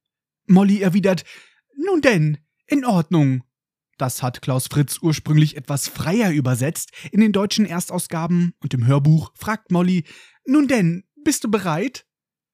[0.47, 1.25] Molly erwidert,
[1.77, 3.45] nun denn, in Ordnung.
[3.99, 6.93] Das hat Klaus Fritz ursprünglich etwas freier übersetzt.
[7.11, 10.05] In den deutschen Erstausgaben und im Hörbuch fragt Molly,
[10.47, 12.07] nun denn, bist du bereit?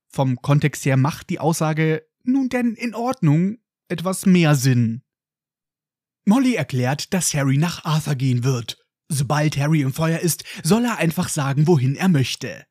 [0.09, 5.03] Vom Kontext her macht die Aussage, nun denn, in Ordnung, etwas mehr Sinn.
[6.27, 8.79] Molly erklärt, dass Harry nach Arthur gehen wird.
[9.09, 12.67] Sobald Harry im Feuer ist, soll er einfach sagen, wohin er möchte.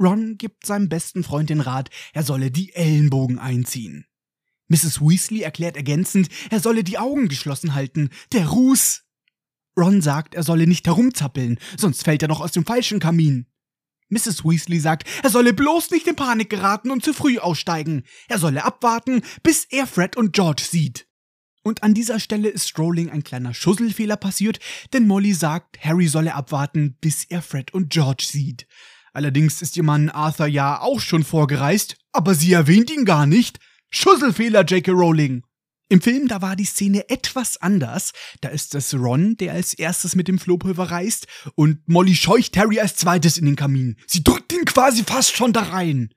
[0.00, 4.06] Ron gibt seinem besten Freund den Rat, er solle die Ellenbogen einziehen.
[4.68, 5.00] Mrs.
[5.00, 8.08] Weasley erklärt ergänzend, er solle die Augen geschlossen halten.
[8.32, 9.02] Der Ruß!
[9.78, 13.46] Ron sagt, er solle nicht herumzappeln, sonst fällt er noch aus dem falschen Kamin.
[14.14, 14.44] Mrs.
[14.44, 18.04] Weasley sagt, er solle bloß nicht in Panik geraten und zu früh aussteigen.
[18.28, 21.06] Er solle abwarten, bis er Fred und George sieht.
[21.62, 24.60] Und an dieser Stelle ist Rowling ein kleiner Schusselfehler passiert,
[24.92, 28.66] denn Molly sagt, Harry solle abwarten, bis er Fred und George sieht.
[29.14, 33.60] Allerdings ist ihr Mann Arthur ja auch schon vorgereist, aber sie erwähnt ihn gar nicht.
[33.90, 34.90] Schusselfehler, J.K.
[34.90, 35.42] Rowling.
[35.90, 38.12] Im Film, da war die Szene etwas anders.
[38.40, 42.80] Da ist es Ron, der als erstes mit dem Flohpulver reist und Molly scheucht Harry
[42.80, 43.96] als zweites in den Kamin.
[44.06, 46.14] Sie drückt ihn quasi fast schon da rein.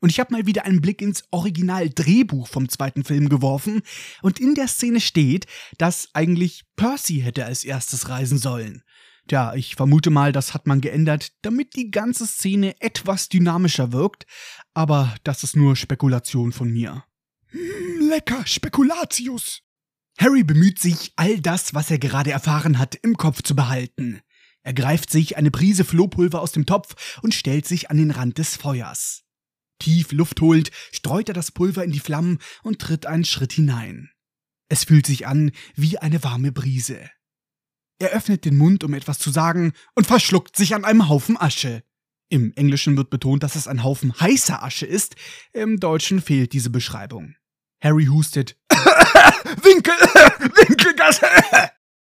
[0.00, 3.80] Und ich habe mal wieder einen Blick ins Original-Drehbuch vom zweiten Film geworfen
[4.20, 5.46] und in der Szene steht,
[5.78, 8.82] dass eigentlich Percy hätte als erstes reisen sollen.
[9.28, 14.26] Tja, ich vermute mal, das hat man geändert, damit die ganze Szene etwas dynamischer wirkt,
[14.74, 17.04] aber das ist nur Spekulation von mir.
[18.00, 19.62] Lecker, Spekulatius.
[20.18, 24.20] Harry bemüht sich, all das, was er gerade erfahren hat, im Kopf zu behalten.
[24.62, 28.38] Er greift sich eine Prise Flohpulver aus dem Topf und stellt sich an den Rand
[28.38, 29.22] des Feuers.
[29.78, 34.10] Tief Luft holend, streut er das Pulver in die Flammen und tritt einen Schritt hinein.
[34.68, 37.10] Es fühlt sich an wie eine warme Brise.
[37.98, 41.82] Er öffnet den Mund, um etwas zu sagen, und verschluckt sich an einem Haufen Asche.
[42.28, 45.14] Im Englischen wird betont, dass es ein Haufen heißer Asche ist,
[45.52, 47.36] im Deutschen fehlt diese Beschreibung.
[47.80, 48.56] Harry hustet.
[48.70, 49.94] Winkel,
[50.68, 51.26] Winkelgasse!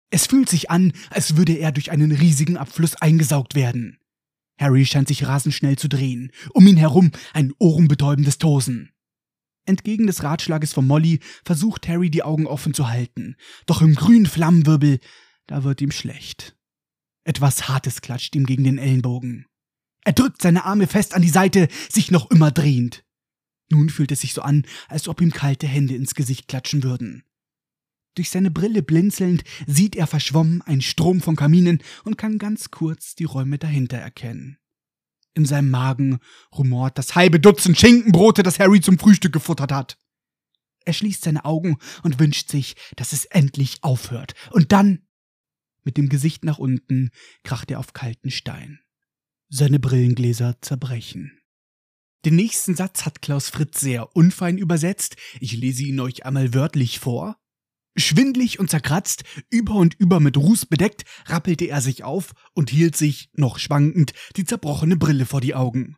[0.09, 3.99] Es fühlt sich an, als würde er durch einen riesigen Abfluss eingesaugt werden.
[4.59, 6.31] Harry scheint sich rasend schnell zu drehen.
[6.53, 8.91] Um ihn herum ein ohrenbetäubendes Tosen.
[9.65, 13.35] Entgegen des Ratschlages von Molly versucht Harry die Augen offen zu halten.
[13.65, 14.99] Doch im grünen Flammenwirbel,
[15.45, 16.55] da wird ihm schlecht.
[17.25, 19.45] Etwas Hartes klatscht ihm gegen den Ellenbogen.
[20.05, 23.03] Er drückt seine Arme fest an die Seite, sich noch immer drehend.
[23.69, 27.23] Nun fühlt es sich so an, als ob ihm kalte Hände ins Gesicht klatschen würden.
[28.15, 33.13] Durch seine Brille blinzelnd sieht er verschwommen einen Strom von Kaminen und kann ganz kurz
[33.13, 34.57] die Räume dahinter erkennen.
[35.35, 36.17] In seinem Magen
[36.51, 39.99] rumort das halbe Dutzend Schinkenbrote, das Harry zum Frühstück gefuttert hat.
[40.83, 44.33] Er schließt seine Augen und wünscht sich, dass es endlich aufhört.
[44.49, 45.05] Und dann,
[45.83, 47.11] mit dem Gesicht nach unten,
[47.43, 48.79] kracht er auf kalten Stein.
[49.49, 51.36] Seine Brillengläser zerbrechen.
[52.25, 55.15] Den nächsten Satz hat Klaus Fritz sehr unfein übersetzt.
[55.39, 57.37] Ich lese ihn euch einmal wörtlich vor.
[57.95, 62.95] Schwindlig und zerkratzt, über und über mit Ruß bedeckt, rappelte er sich auf und hielt
[62.95, 65.97] sich, noch schwankend, die zerbrochene Brille vor die Augen.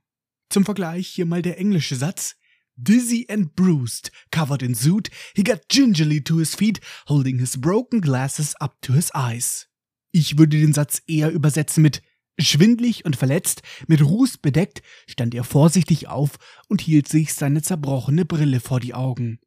[0.49, 2.35] Zum Vergleich hier mal der englische Satz.
[2.75, 6.79] Dizzy and bruised, covered in soot, he got gingerly to his feet,
[7.09, 9.67] holding his broken glasses up to his eyes.
[10.11, 12.01] Ich würde den Satz eher übersetzen mit
[12.39, 18.25] Schwindlig und verletzt, mit Ruß bedeckt, stand er vorsichtig auf und hielt sich seine zerbrochene
[18.25, 19.39] Brille vor die Augen.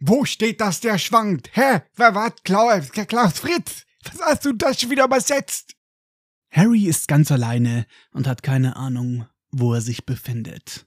[0.00, 1.50] Wo steht das, der schwankt?
[1.54, 1.80] Hä?
[1.96, 3.84] Wer war Klaus, Klaus Fritz?
[4.04, 5.74] Was hast du das schon wieder übersetzt?
[6.50, 10.86] Harry ist ganz alleine und hat keine Ahnung, wo er sich befindet.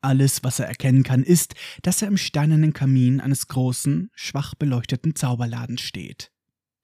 [0.00, 5.16] Alles, was er erkennen kann, ist, dass er im steinernen Kamin eines großen, schwach beleuchteten
[5.16, 6.30] Zauberladens steht.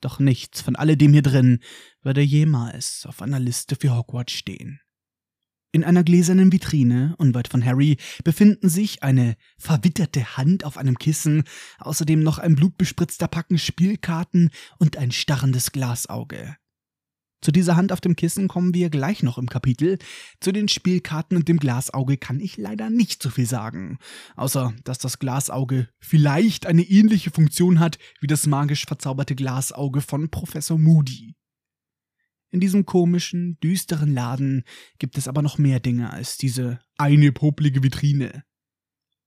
[0.04, 1.60] Doch nichts von alledem hier drin
[2.02, 4.80] würde jemals auf einer Liste für Hogwarts stehen.
[5.72, 11.44] In einer gläsernen Vitrine, unweit von Harry, befinden sich eine verwitterte Hand auf einem Kissen,
[11.78, 16.54] außerdem noch ein blutbespritzter Packen Spielkarten und ein starrendes Glasauge.
[17.44, 19.98] Zu dieser Hand auf dem Kissen kommen wir gleich noch im Kapitel.
[20.40, 23.98] Zu den Spielkarten und dem Glasauge kann ich leider nicht so viel sagen.
[24.34, 30.30] Außer, dass das Glasauge vielleicht eine ähnliche Funktion hat wie das magisch verzauberte Glasauge von
[30.30, 31.34] Professor Moody.
[32.50, 34.64] In diesem komischen, düsteren Laden
[34.98, 38.44] gibt es aber noch mehr Dinge als diese eine poplige Vitrine.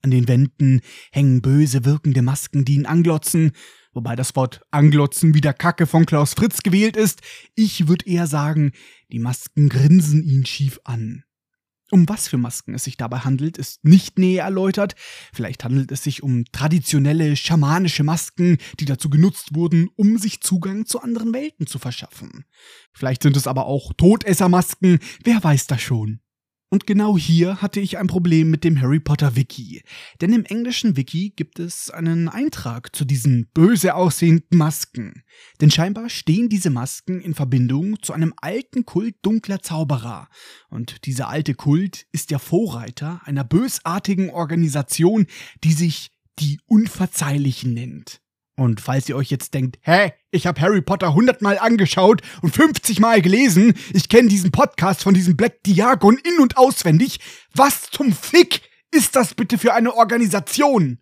[0.01, 3.51] An den Wänden hängen böse wirkende Masken, die ihn anglotzen,
[3.97, 7.21] wobei das Wort anglotzen wieder Kacke von Klaus Fritz gewählt ist.
[7.55, 8.71] Ich würde eher sagen,
[9.11, 11.23] die Masken grinsen ihn schief an.
[11.89, 14.93] Um was für Masken es sich dabei handelt, ist nicht näher erläutert.
[15.33, 20.85] Vielleicht handelt es sich um traditionelle schamanische Masken, die dazu genutzt wurden, um sich Zugang
[20.85, 22.45] zu anderen Welten zu verschaffen.
[22.93, 26.19] Vielleicht sind es aber auch Todessermasken, wer weiß das schon.
[26.69, 29.83] Und genau hier hatte ich ein Problem mit dem Harry Potter Wiki.
[30.19, 35.23] Denn im englischen Wiki gibt es einen Eintrag zu diesen böse aussehenden Masken.
[35.61, 40.27] Denn scheinbar stehen diese Masken in Verbindung zu einem alten Kult dunkler Zauberer.
[40.69, 45.25] Und dieser alte Kult ist der Vorreiter einer bösartigen Organisation,
[45.63, 48.19] die sich die Unverzeihlichen nennt.
[48.57, 52.99] Und falls ihr euch jetzt denkt, hä, ich habe Harry Potter hundertmal angeschaut und 50
[52.99, 57.19] Mal gelesen, ich kenne diesen Podcast von diesem Black Diagon in und auswendig,
[57.53, 60.99] was zum Fick ist das bitte für eine Organisation?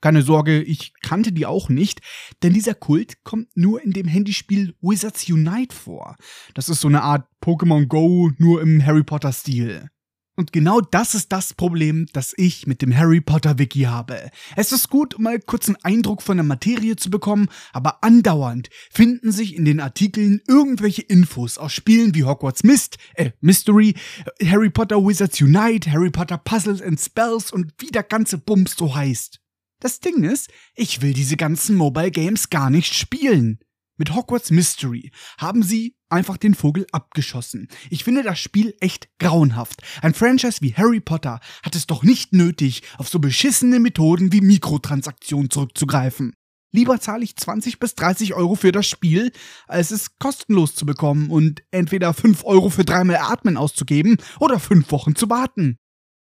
[0.00, 2.00] Keine Sorge, ich kannte die auch nicht,
[2.42, 6.16] denn dieser Kult kommt nur in dem Handyspiel Wizards Unite vor.
[6.54, 9.88] Das ist so eine Art Pokémon Go, nur im Harry Potter Stil.
[10.38, 14.30] Und genau das ist das Problem, das ich mit dem Harry Potter Wiki habe.
[14.54, 19.32] Es ist gut, mal kurz einen Eindruck von der Materie zu bekommen, aber andauernd finden
[19.32, 23.96] sich in den Artikeln irgendwelche Infos aus Spielen wie Hogwarts Mist, äh, Mystery,
[24.40, 28.94] Harry Potter Wizards Unite, Harry Potter Puzzles and Spells und wie der ganze Bums so
[28.94, 29.40] heißt.
[29.80, 33.58] Das Ding ist, ich will diese ganzen Mobile Games gar nicht spielen.
[33.98, 37.66] Mit Hogwarts Mystery haben sie einfach den Vogel abgeschossen.
[37.90, 39.82] Ich finde das Spiel echt grauenhaft.
[40.02, 44.40] Ein Franchise wie Harry Potter hat es doch nicht nötig, auf so beschissene Methoden wie
[44.40, 46.32] Mikrotransaktionen zurückzugreifen.
[46.70, 49.32] Lieber zahle ich 20 bis 30 Euro für das Spiel,
[49.66, 54.92] als es kostenlos zu bekommen und entweder 5 Euro für dreimal Atmen auszugeben oder 5
[54.92, 55.76] Wochen zu warten.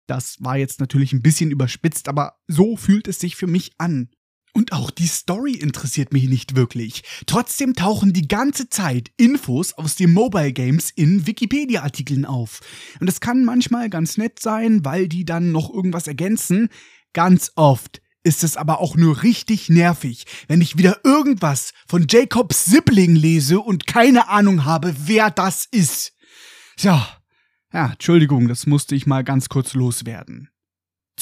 [0.08, 4.10] Das war jetzt natürlich ein bisschen überspitzt, aber so fühlt es sich für mich an.
[4.54, 7.02] Und auch die Story interessiert mich nicht wirklich.
[7.26, 12.60] Trotzdem tauchen die ganze Zeit Infos aus den Mobile Games in Wikipedia-Artikeln auf.
[13.00, 16.68] Und es kann manchmal ganz nett sein, weil die dann noch irgendwas ergänzen.
[17.14, 22.66] Ganz oft ist es aber auch nur richtig nervig, wenn ich wieder irgendwas von Jacobs
[22.66, 26.12] Sibling lese und keine Ahnung habe, wer das ist.
[26.78, 27.08] Ja,
[27.72, 30.51] ja, Entschuldigung, das musste ich mal ganz kurz loswerden.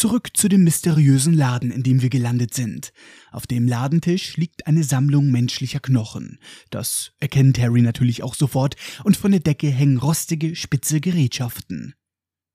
[0.00, 2.94] Zurück zu dem mysteriösen Laden, in dem wir gelandet sind.
[3.32, 6.38] Auf dem Ladentisch liegt eine Sammlung menschlicher Knochen.
[6.70, 11.92] Das erkennt Harry natürlich auch sofort, und von der Decke hängen rostige, spitze Gerätschaften.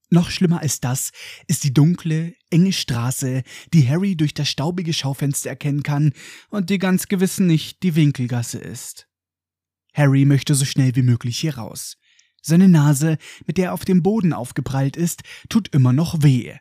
[0.10, 1.12] Noch schlimmer als das
[1.46, 6.14] ist die dunkle, enge Straße, die Harry durch das staubige Schaufenster erkennen kann
[6.50, 9.08] und die ganz gewiss nicht die Winkelgasse ist.
[9.94, 11.98] Harry möchte so schnell wie möglich hier raus.
[12.42, 16.56] Seine Nase, mit der er auf dem Boden aufgeprallt ist, tut immer noch weh.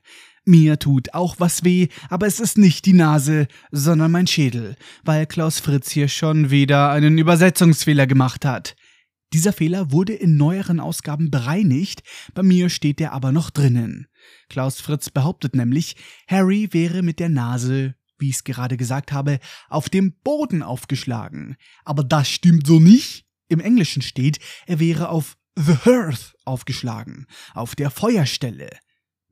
[0.47, 5.27] Mir tut auch was weh, aber es ist nicht die Nase, sondern mein Schädel, weil
[5.27, 8.77] Klaus Fritz hier schon wieder einen Übersetzungsfehler gemacht hat.
[9.33, 12.03] Dieser Fehler wurde in neueren Ausgaben bereinigt,
[12.35, 14.07] bei mir steht der aber noch drinnen.
[14.51, 15.97] Klaus Fritz behauptet nämlich,
[16.29, 21.57] Harry wäre mit der Nase, wie ich es gerade gesagt habe, auf dem Boden aufgeschlagen.
[21.85, 23.25] Aber das stimmt so nicht.
[23.49, 28.71] Im Englischen steht, er wäre auf The Hearth aufgeschlagen, auf der Feuerstelle.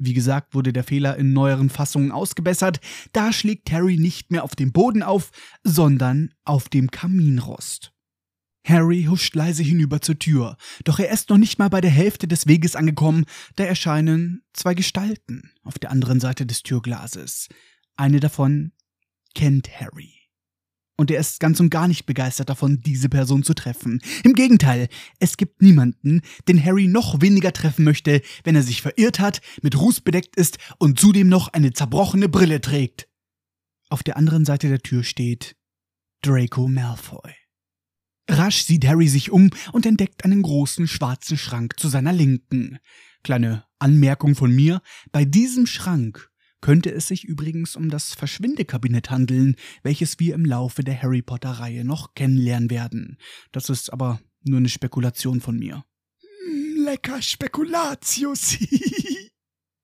[0.04, 2.80] Wie gesagt, wurde der Fehler in neueren Fassungen ausgebessert.
[3.12, 5.30] Da schlägt Harry nicht mehr auf dem Boden auf,
[5.62, 7.92] sondern auf dem Kaminrost.
[8.66, 12.28] Harry huscht leise hinüber zur Tür, doch er ist noch nicht mal bei der Hälfte
[12.28, 13.24] des Weges angekommen,
[13.56, 17.48] da erscheinen zwei Gestalten auf der anderen Seite des Türglases.
[17.96, 18.72] Eine davon
[19.34, 20.21] kennt Harry.
[20.96, 24.00] Und er ist ganz und gar nicht begeistert davon, diese Person zu treffen.
[24.24, 29.18] Im Gegenteil, es gibt niemanden, den Harry noch weniger treffen möchte, wenn er sich verirrt
[29.18, 33.08] hat, mit Ruß bedeckt ist und zudem noch eine zerbrochene Brille trägt.
[33.88, 35.56] Auf der anderen Seite der Tür steht
[36.22, 37.34] Draco Malfoy.
[38.28, 42.78] Rasch sieht Harry sich um und entdeckt einen großen schwarzen Schrank zu seiner Linken.
[43.24, 46.31] Kleine Anmerkung von mir, bei diesem Schrank
[46.62, 51.50] könnte es sich übrigens um das Verschwindekabinett handeln, welches wir im Laufe der Harry Potter
[51.50, 53.18] Reihe noch kennenlernen werden.
[53.52, 55.84] Das ist aber nur eine Spekulation von mir.
[56.20, 58.56] Hm, lecker Spekulatius.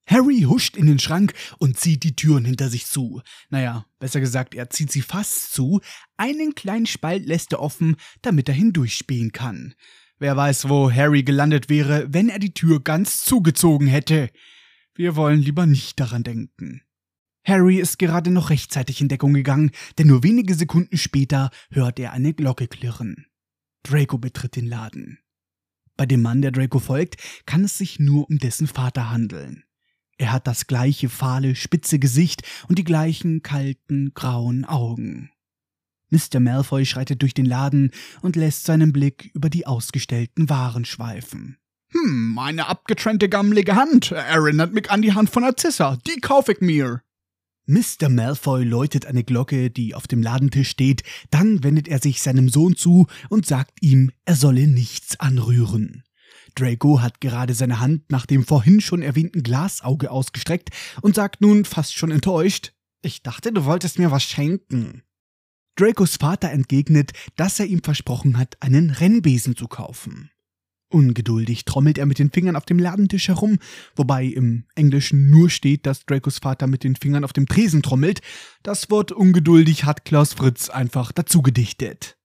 [0.07, 3.21] Harry huscht in den Schrank und zieht die Türen hinter sich zu.
[3.49, 5.81] Naja, besser gesagt, er zieht sie fast zu.
[6.17, 9.75] Einen kleinen Spalt lässt er offen, damit er hindurchspähen kann.
[10.17, 14.29] Wer weiß, wo Harry gelandet wäre, wenn er die Tür ganz zugezogen hätte.
[14.99, 16.81] Wir wollen lieber nicht daran denken.
[17.45, 22.11] Harry ist gerade noch rechtzeitig in Deckung gegangen, denn nur wenige Sekunden später hört er
[22.11, 23.25] eine Glocke klirren.
[23.83, 25.19] Draco betritt den Laden.
[25.95, 29.63] Bei dem Mann, der Draco folgt, kann es sich nur um dessen Vater handeln.
[30.17, 35.31] Er hat das gleiche fahle, spitze Gesicht und die gleichen kalten, grauen Augen.
[36.09, 36.41] Mr.
[36.41, 41.57] Malfoy schreitet durch den Laden und lässt seinen Blick über die ausgestellten Waren schweifen.
[41.91, 45.97] Hm, eine abgetrennte gammelige Hand erinnert mich an die Hand von Narcissa.
[46.07, 47.01] Die kauf ich mir.
[47.65, 48.09] Mr.
[48.09, 52.75] Malfoy läutet eine Glocke, die auf dem Ladentisch steht, dann wendet er sich seinem Sohn
[52.75, 56.03] zu und sagt ihm, er solle nichts anrühren.
[56.55, 60.69] Draco hat gerade seine Hand nach dem vorhin schon erwähnten Glasauge ausgestreckt
[61.01, 65.03] und sagt nun fast schon enttäuscht, ich dachte, du wolltest mir was schenken.
[65.75, 70.31] Dracos Vater entgegnet, dass er ihm versprochen hat, einen Rennbesen zu kaufen.
[70.91, 73.59] Ungeduldig trommelt er mit den Fingern auf dem Ladentisch herum,
[73.95, 78.21] wobei im Englischen nur steht, dass Dracos Vater mit den Fingern auf dem Tresen trommelt.
[78.63, 82.17] Das Wort ungeduldig hat Klaus Fritz einfach dazu gedichtet.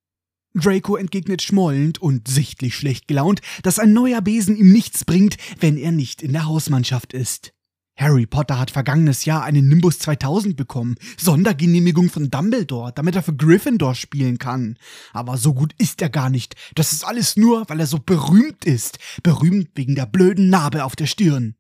[0.55, 5.77] Draco entgegnet schmollend und sichtlich schlecht gelaunt, dass ein neuer Besen ihm nichts bringt, wenn
[5.77, 7.54] er nicht in der Hausmannschaft ist.
[7.97, 13.37] Harry Potter hat vergangenes Jahr einen Nimbus 2000 bekommen, Sondergenehmigung von Dumbledore, damit er für
[13.37, 14.77] Gryffindor spielen kann.
[15.13, 16.57] Aber so gut ist er gar nicht.
[16.75, 18.99] Das ist alles nur, weil er so berühmt ist.
[19.23, 21.55] Berühmt wegen der blöden Narbe auf der Stirn.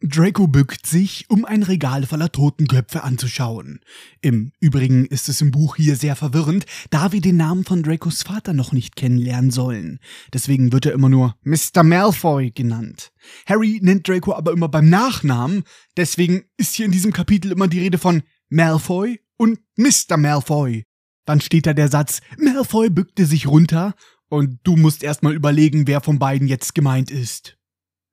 [0.00, 3.80] Draco bückt sich, um ein Regal voller Totenköpfe anzuschauen.
[4.20, 8.22] Im Übrigen ist es im Buch hier sehr verwirrend, da wir den Namen von Dracos
[8.22, 10.00] Vater noch nicht kennenlernen sollen.
[10.32, 11.82] Deswegen wird er immer nur Mr.
[11.82, 13.12] Malfoy genannt.
[13.46, 15.64] Harry nennt Draco aber immer beim Nachnamen,
[15.96, 20.18] deswegen ist hier in diesem Kapitel immer die Rede von Malfoy und Mr.
[20.18, 20.84] Malfoy.
[21.24, 23.94] Dann steht da der Satz, Malfoy bückte sich runter
[24.28, 27.56] und du musst erstmal überlegen, wer von beiden jetzt gemeint ist.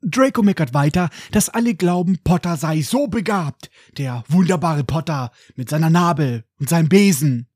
[0.01, 3.69] Draco meckert weiter, dass alle glauben, Potter sei so begabt.
[3.97, 7.47] Der wunderbare Potter mit seiner Narbe und seinem Besen.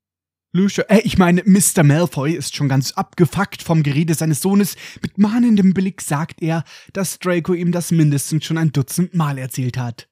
[0.52, 1.82] Lucia, äh, ich meine, Mr.
[1.82, 4.76] Malfoy ist schon ganz abgefuckt vom Gerede seines Sohnes.
[5.02, 9.76] Mit mahnendem Blick sagt er, dass Draco ihm das mindestens schon ein Dutzend Mal erzählt
[9.76, 10.08] hat.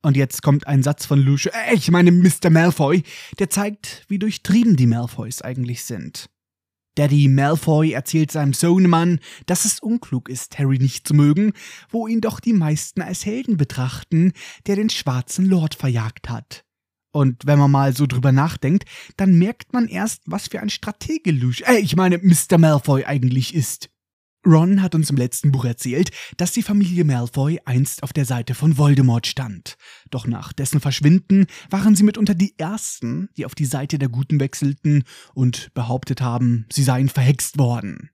[0.00, 2.50] Und jetzt kommt ein Satz von Lucia, äh, ich meine, Mr.
[2.50, 3.02] Malfoy,
[3.38, 6.28] der zeigt, wie durchtrieben die Malfoys eigentlich sind.
[6.94, 11.52] Daddy Malfoy erzählt seinem Sohnemann, dass es unklug ist, Harry nicht zu mögen,
[11.90, 14.32] wo ihn doch die meisten als Helden betrachten,
[14.66, 16.64] der den schwarzen Lord verjagt hat.
[17.12, 18.84] Und wenn man mal so drüber nachdenkt,
[19.16, 22.58] dann merkt man erst, was für ein Stratege Lucius, äh, ich meine Mr.
[22.58, 23.91] Malfoy eigentlich ist.
[24.44, 28.54] Ron hat uns im letzten Buch erzählt, dass die Familie Malfoy einst auf der Seite
[28.54, 29.76] von Voldemort stand.
[30.10, 34.40] Doch nach dessen Verschwinden waren sie mitunter die Ersten, die auf die Seite der Guten
[34.40, 38.10] wechselten und behauptet haben, sie seien verhext worden.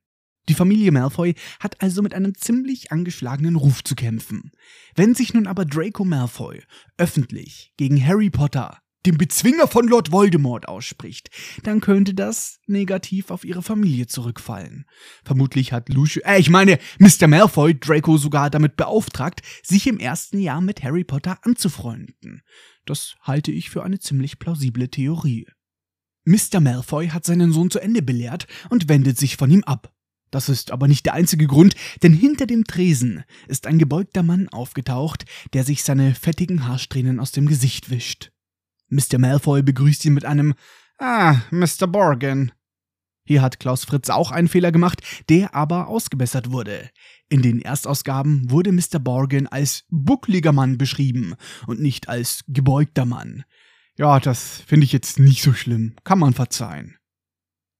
[0.49, 4.51] Die Familie Malfoy hat also mit einem ziemlich angeschlagenen Ruf zu kämpfen.
[4.95, 6.63] Wenn sich nun aber Draco Malfoy
[6.97, 11.31] öffentlich gegen Harry Potter, dem Bezwinger von Lord Voldemort ausspricht,
[11.63, 14.87] dann könnte das negativ auf ihre Familie zurückfallen.
[15.25, 17.27] Vermutlich hat Lucius, äh, ich meine, Mr.
[17.29, 22.43] Malfoy Draco sogar damit beauftragt, sich im ersten Jahr mit Harry Potter anzufreunden.
[22.85, 25.47] Das halte ich für eine ziemlich plausible Theorie.
[26.25, 26.61] Mr.
[26.61, 29.93] Malfoy hat seinen Sohn zu Ende belehrt und wendet sich von ihm ab.
[30.31, 34.49] Das ist aber nicht der einzige Grund, denn hinter dem Tresen ist ein gebeugter Mann
[34.49, 35.25] aufgetaucht,
[35.55, 38.31] der sich seine fettigen Haarsträhnen aus dem Gesicht wischt.
[38.89, 39.19] Mr.
[39.19, 40.55] Malfoy begrüßt ihn mit einem
[40.99, 41.87] Ah, Mr.
[41.87, 42.53] Borgin.
[43.25, 46.91] Hier hat Klaus Fritz auch einen Fehler gemacht, der aber ausgebessert wurde.
[47.29, 48.99] In den Erstausgaben wurde Mr.
[48.99, 51.35] Borgin als buckliger Mann beschrieben
[51.67, 53.45] und nicht als gebeugter Mann.
[53.99, 55.95] Ja, das finde ich jetzt nicht so schlimm.
[56.05, 56.97] Kann man verzeihen.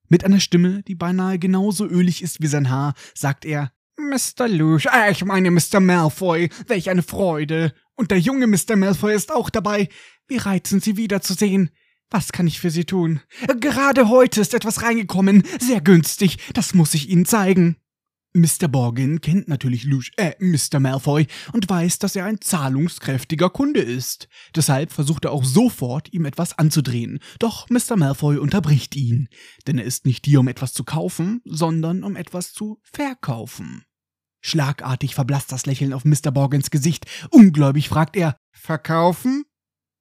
[0.09, 4.47] Mit einer Stimme, die beinahe genauso ölig ist wie sein Haar, sagt er, Mr.
[4.47, 5.81] Äh, ich meine Mr.
[5.81, 7.73] Malfoy, welch eine Freude.
[7.95, 8.77] Und der junge Mr.
[8.77, 9.89] Malfoy ist auch dabei.
[10.29, 11.71] Wie reizend, Sie wiederzusehen.
[12.11, 13.21] Was kann ich für Sie tun?
[13.61, 17.77] Gerade heute ist etwas reingekommen, sehr günstig, das muss ich Ihnen zeigen.
[18.35, 18.69] Mr.
[18.69, 20.81] Borgin kennt natürlich Lush, äh, Mr.
[20.81, 24.29] Malfoy und weiß, dass er ein zahlungskräftiger Kunde ist.
[24.55, 27.21] Deshalb versucht er auch sofort, ihm etwas anzudrehen.
[27.39, 27.97] Doch Mr.
[27.97, 29.29] Malfoy unterbricht ihn.
[29.67, 33.85] Denn er ist nicht hier, um etwas zu kaufen, sondern um etwas zu verkaufen.
[34.41, 36.31] Schlagartig verblasst das Lächeln auf Mr.
[36.31, 37.07] Borgins Gesicht.
[37.31, 39.45] Ungläubig fragt er, Verkaufen?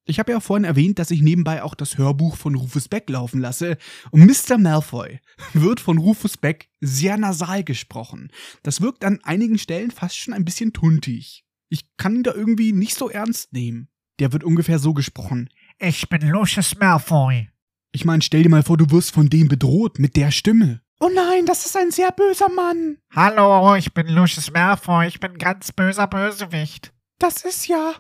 [0.10, 3.42] Ich habe ja vorhin erwähnt, dass ich nebenbei auch das Hörbuch von Rufus Beck laufen
[3.42, 3.78] lasse.
[4.10, 4.58] Und Mr.
[4.58, 5.20] Malfoy
[5.54, 8.32] wird von Rufus Beck sehr nasal gesprochen.
[8.64, 11.44] Das wirkt an einigen Stellen fast schon ein bisschen tuntig.
[11.68, 13.90] Ich kann ihn da irgendwie nicht so ernst nehmen.
[14.20, 15.50] Der wird ungefähr so gesprochen.
[15.78, 17.50] Ich bin Lucius Malfoy.
[17.92, 20.82] Ich meine, stell dir mal vor, du wirst von dem bedroht mit der Stimme.
[21.02, 22.98] Oh nein, das ist ein sehr böser Mann.
[23.14, 25.08] Hallo, ich bin Lucius Malfoy.
[25.08, 26.94] Ich bin ganz böser Bösewicht.
[27.20, 27.96] Das ist ja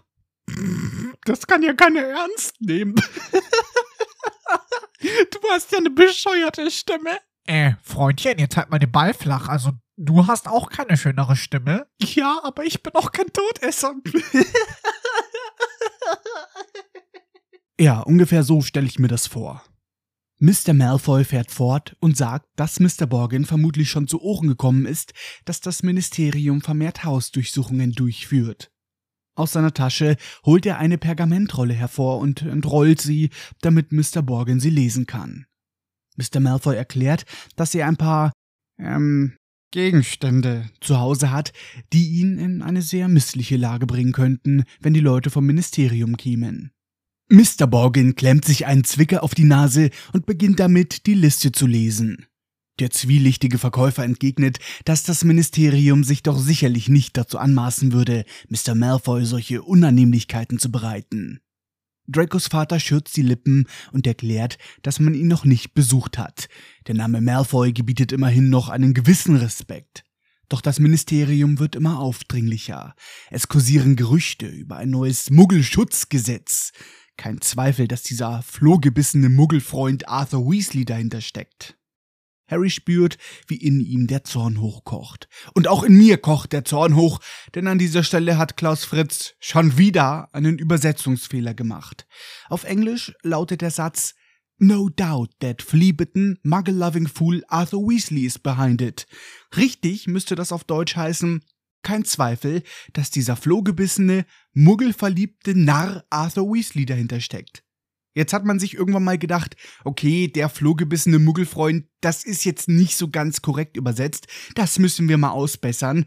[1.25, 2.95] das kann ja keiner ernst nehmen.
[5.01, 7.19] du hast ja eine bescheuerte Stimme.
[7.45, 9.47] Äh, Freundchen, jetzt halt mal den Ball flach.
[9.47, 11.87] Also, du hast auch keine schönere Stimme.
[12.01, 13.95] Ja, aber ich bin auch kein Todesser.
[17.79, 19.63] ja, ungefähr so stelle ich mir das vor.
[20.39, 20.73] Mr.
[20.73, 23.07] Malfoy fährt fort und sagt, dass Mr.
[23.07, 25.13] Borgin vermutlich schon zu Ohren gekommen ist,
[25.45, 28.71] dass das Ministerium vermehrt Hausdurchsuchungen durchführt.
[29.37, 33.29] Aus seiner Tasche holt er eine Pergamentrolle hervor und entrollt sie,
[33.61, 34.23] damit Mr.
[34.23, 35.45] Borgin sie lesen kann.
[36.15, 36.39] Mr.
[36.39, 37.25] Malfoy erklärt,
[37.55, 38.33] dass er ein paar,
[38.79, 39.37] ähm,
[39.71, 41.53] Gegenstände zu Hause hat,
[41.93, 46.71] die ihn in eine sehr missliche Lage bringen könnten, wenn die Leute vom Ministerium kämen.
[47.29, 47.67] Mr.
[47.67, 52.25] Borgin klemmt sich einen Zwicker auf die Nase und beginnt damit, die Liste zu lesen.
[52.79, 58.75] Der zwielichtige Verkäufer entgegnet, dass das Ministerium sich doch sicherlich nicht dazu anmaßen würde, Mr.
[58.75, 61.39] Malfoy solche Unannehmlichkeiten zu bereiten.
[62.07, 66.47] Dracos Vater schürzt die Lippen und erklärt, dass man ihn noch nicht besucht hat.
[66.87, 70.03] Der Name Malfoy gebietet immerhin noch einen gewissen Respekt.
[70.47, 72.95] Doch das Ministerium wird immer aufdringlicher.
[73.29, 76.71] Es kursieren Gerüchte über ein neues Muggelschutzgesetz.
[77.17, 81.76] Kein Zweifel, dass dieser flohgebissene Muggelfreund Arthur Weasley dahinter steckt.
[82.47, 83.17] Harry spürt,
[83.47, 85.27] wie in ihm der Zorn hochkocht.
[85.53, 87.19] Und auch in mir kocht der Zorn hoch,
[87.55, 92.07] denn an dieser Stelle hat Klaus Fritz schon wieder einen Übersetzungsfehler gemacht.
[92.49, 94.15] Auf Englisch lautet der Satz
[94.59, 99.05] No doubt that flea-bitten, muggle-loving fool Arthur Weasley is behind it.
[99.55, 101.43] Richtig müsste das auf Deutsch heißen,
[101.83, 107.63] kein Zweifel, dass dieser flohgebissene, muggelverliebte Narr Arthur Weasley dahinter steckt.
[108.17, 112.97] Jetzt hat man sich irgendwann mal gedacht, okay, der flohgebissene Muggelfreund, das ist jetzt nicht
[112.97, 114.25] so ganz korrekt übersetzt.
[114.55, 116.03] Das müssen wir mal ausbessern.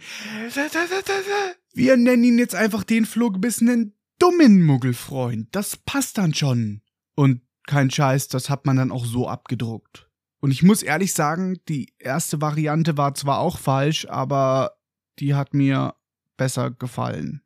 [1.72, 5.50] Wir nennen ihn jetzt einfach den flohgebissenen dummen Muggelfreund.
[5.52, 6.82] Das passt dann schon.
[7.14, 10.10] Und kein Scheiß, das hat man dann auch so abgedruckt.
[10.40, 14.72] Und ich muss ehrlich sagen, die erste Variante war zwar auch falsch, aber
[15.20, 15.94] die hat mir
[16.36, 17.42] besser gefallen.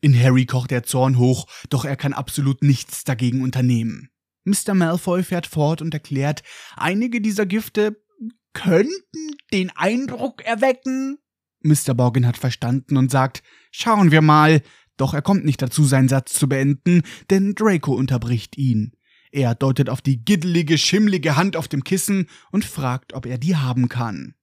[0.00, 4.10] In Harry kocht der Zorn hoch, doch er kann absolut nichts dagegen unternehmen.
[4.44, 4.74] Mr.
[4.74, 6.42] Malfoy fährt fort und erklärt,
[6.76, 8.00] einige dieser Gifte
[8.52, 11.18] könnten den Eindruck erwecken.
[11.62, 11.94] Mr.
[11.94, 14.62] Borgin hat verstanden und sagt, schauen wir mal,
[14.96, 18.92] doch er kommt nicht dazu, seinen Satz zu beenden, denn Draco unterbricht ihn.
[19.30, 23.56] Er deutet auf die giddelige, schimmlige Hand auf dem Kissen und fragt, ob er die
[23.56, 24.34] haben kann.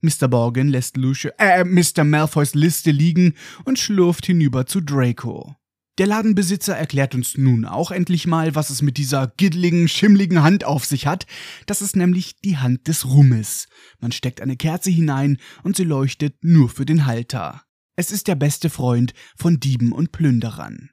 [0.00, 0.28] Mr.
[0.28, 2.04] Borgin lässt Lucia, äh, Mr.
[2.04, 3.34] Malfoys Liste liegen
[3.64, 5.56] und schlurft hinüber zu Draco.
[5.98, 10.64] Der Ladenbesitzer erklärt uns nun auch endlich mal, was es mit dieser giddligen, schimmligen Hand
[10.64, 11.26] auf sich hat.
[11.66, 13.68] Das ist nämlich die Hand des Rummes.
[13.98, 17.64] Man steckt eine Kerze hinein und sie leuchtet nur für den Halter.
[17.96, 20.88] Es ist der beste Freund von Dieben und Plünderern.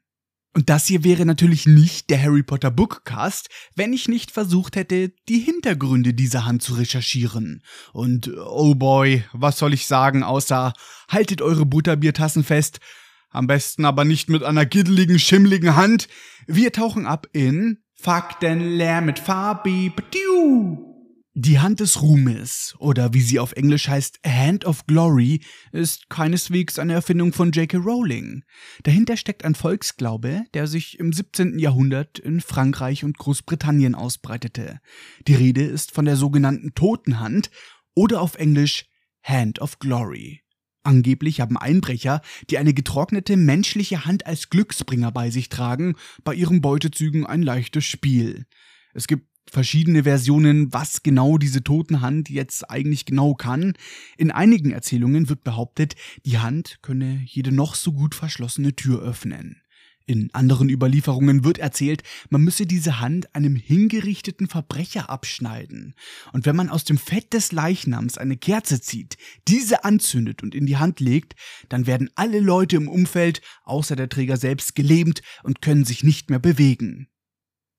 [0.57, 5.09] Und das hier wäre natürlich nicht der Harry Potter Bookcast, wenn ich nicht versucht hätte,
[5.29, 7.61] die Hintergründe dieser Hand zu recherchieren.
[7.93, 10.73] Und oh boy, was soll ich sagen, außer
[11.09, 12.79] haltet eure Butterbiertassen fest,
[13.29, 16.07] am besten aber nicht mit einer giddeligen, schimmligen Hand.
[16.47, 19.91] Wir tauchen ab in Faktenleer mit Fabi.
[21.39, 26.79] Die Hand des Ruhmes, oder wie sie auf Englisch heißt, Hand of Glory, ist keineswegs
[26.79, 27.77] eine Erfindung von J.K.
[27.77, 28.43] Rowling.
[28.81, 31.59] Dahinter steckt ein Volksglaube, der sich im 17.
[31.59, 34.79] Jahrhundert in Frankreich und Großbritannien ausbreitete.
[35.27, 37.51] Die Rede ist von der sogenannten Totenhand
[37.93, 38.87] oder auf Englisch
[39.21, 40.41] Hand of Glory.
[40.81, 46.61] Angeblich haben Einbrecher, die eine getrocknete menschliche Hand als Glücksbringer bei sich tragen, bei ihren
[46.61, 48.47] Beutezügen ein leichtes Spiel.
[48.95, 53.73] Es gibt verschiedene Versionen, was genau diese Totenhand jetzt eigentlich genau kann.
[54.17, 55.95] In einigen Erzählungen wird behauptet,
[56.25, 59.61] die Hand könne jede noch so gut verschlossene Tür öffnen.
[60.09, 65.95] In anderen Überlieferungen wird erzählt, man müsse diese Hand einem hingerichteten Verbrecher abschneiden.
[66.31, 69.17] Und wenn man aus dem Fett des Leichnams eine Kerze zieht,
[69.49, 71.35] diese anzündet und in die Hand legt,
[71.67, 76.29] dann werden alle Leute im Umfeld, außer der Träger selbst, gelähmt und können sich nicht
[76.29, 77.09] mehr bewegen.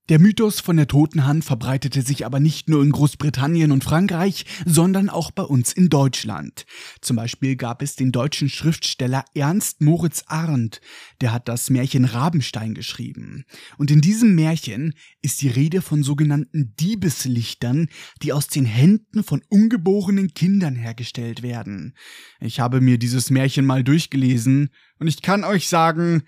[0.08, 4.46] Der Mythos von der toten Hand verbreitete sich aber nicht nur in Großbritannien und Frankreich,
[4.64, 6.64] sondern auch bei uns in Deutschland.
[7.02, 10.80] Zum Beispiel gab es den deutschen Schriftsteller Ernst Moritz Arndt,
[11.20, 13.44] der hat das Märchen Rabenstein geschrieben.
[13.76, 17.88] Und in diesem Märchen ist die Rede von sogenannten Diebeslichtern,
[18.22, 21.94] die aus den Händen von ungeborenen Kindern hergestellt werden.
[22.40, 26.22] Ich habe mir dieses Märchen mal durchgelesen und ich kann euch sagen,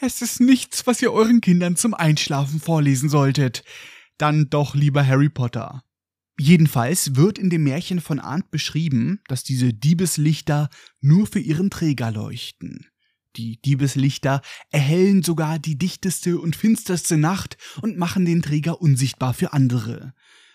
[0.00, 3.64] es ist nichts, was ihr euren Kindern zum Einschlafen vorlesen solltet.
[4.18, 5.82] Dann doch lieber Harry Potter.
[6.38, 10.70] Jedenfalls wird in dem Märchen von Arndt beschrieben, dass diese Diebeslichter
[11.00, 12.86] nur für ihren Träger leuchten.
[13.36, 14.40] Die Diebeslichter
[14.70, 20.14] erhellen sogar die dichteste und finsterste Nacht und machen den Träger unsichtbar für andere.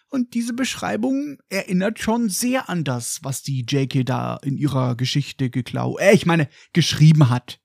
[0.09, 5.49] Und diese Beschreibung erinnert schon sehr an das, was die JK da in ihrer Geschichte
[5.49, 7.59] geklau, äh, ich meine, geschrieben hat.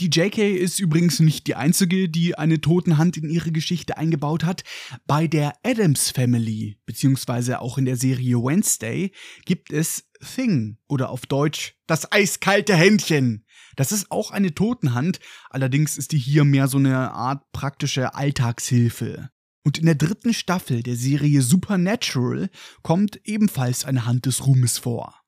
[0.00, 4.64] Die JK ist übrigens nicht die einzige, die eine Totenhand in ihre Geschichte eingebaut hat.
[5.06, 9.12] Bei der Adams Family, beziehungsweise auch in der Serie Wednesday,
[9.44, 13.44] gibt es Thing oder auf Deutsch das eiskalte Händchen.
[13.76, 15.20] Das ist auch eine Totenhand,
[15.50, 19.28] allerdings ist die hier mehr so eine Art praktische Alltagshilfe.
[19.64, 22.48] Und in der dritten Staffel der Serie Supernatural
[22.82, 25.19] kommt ebenfalls eine Hand des Ruhmes vor.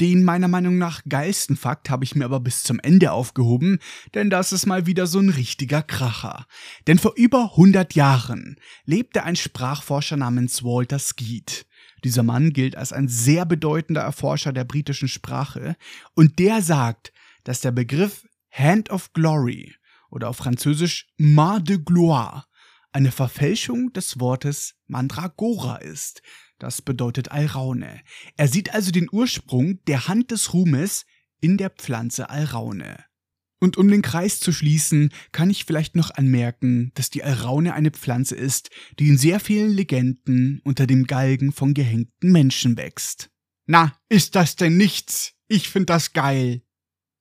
[0.00, 3.80] Den meiner Meinung nach geilsten Fakt habe ich mir aber bis zum Ende aufgehoben,
[4.14, 6.46] denn das ist mal wieder so ein richtiger Kracher.
[6.86, 11.66] Denn vor über 100 Jahren lebte ein Sprachforscher namens Walter Skeet.
[12.02, 15.76] Dieser Mann gilt als ein sehr bedeutender Erforscher der britischen Sprache
[16.14, 17.12] und der sagt,
[17.44, 19.74] dass der Begriff Hand of Glory
[20.10, 22.46] oder auf Französisch Mar de Gloire
[22.92, 26.22] eine Verfälschung des Wortes Mandragora ist,
[26.60, 28.00] das bedeutet Alraune.
[28.36, 31.06] Er sieht also den Ursprung der Hand des Ruhmes
[31.40, 33.04] in der Pflanze Alraune.
[33.60, 37.90] Und um den Kreis zu schließen, kann ich vielleicht noch anmerken, dass die Alraune eine
[37.90, 43.30] Pflanze ist, die in sehr vielen Legenden unter dem Galgen von gehängten Menschen wächst.
[43.66, 45.34] Na, ist das denn nichts?
[45.48, 46.62] Ich find das geil.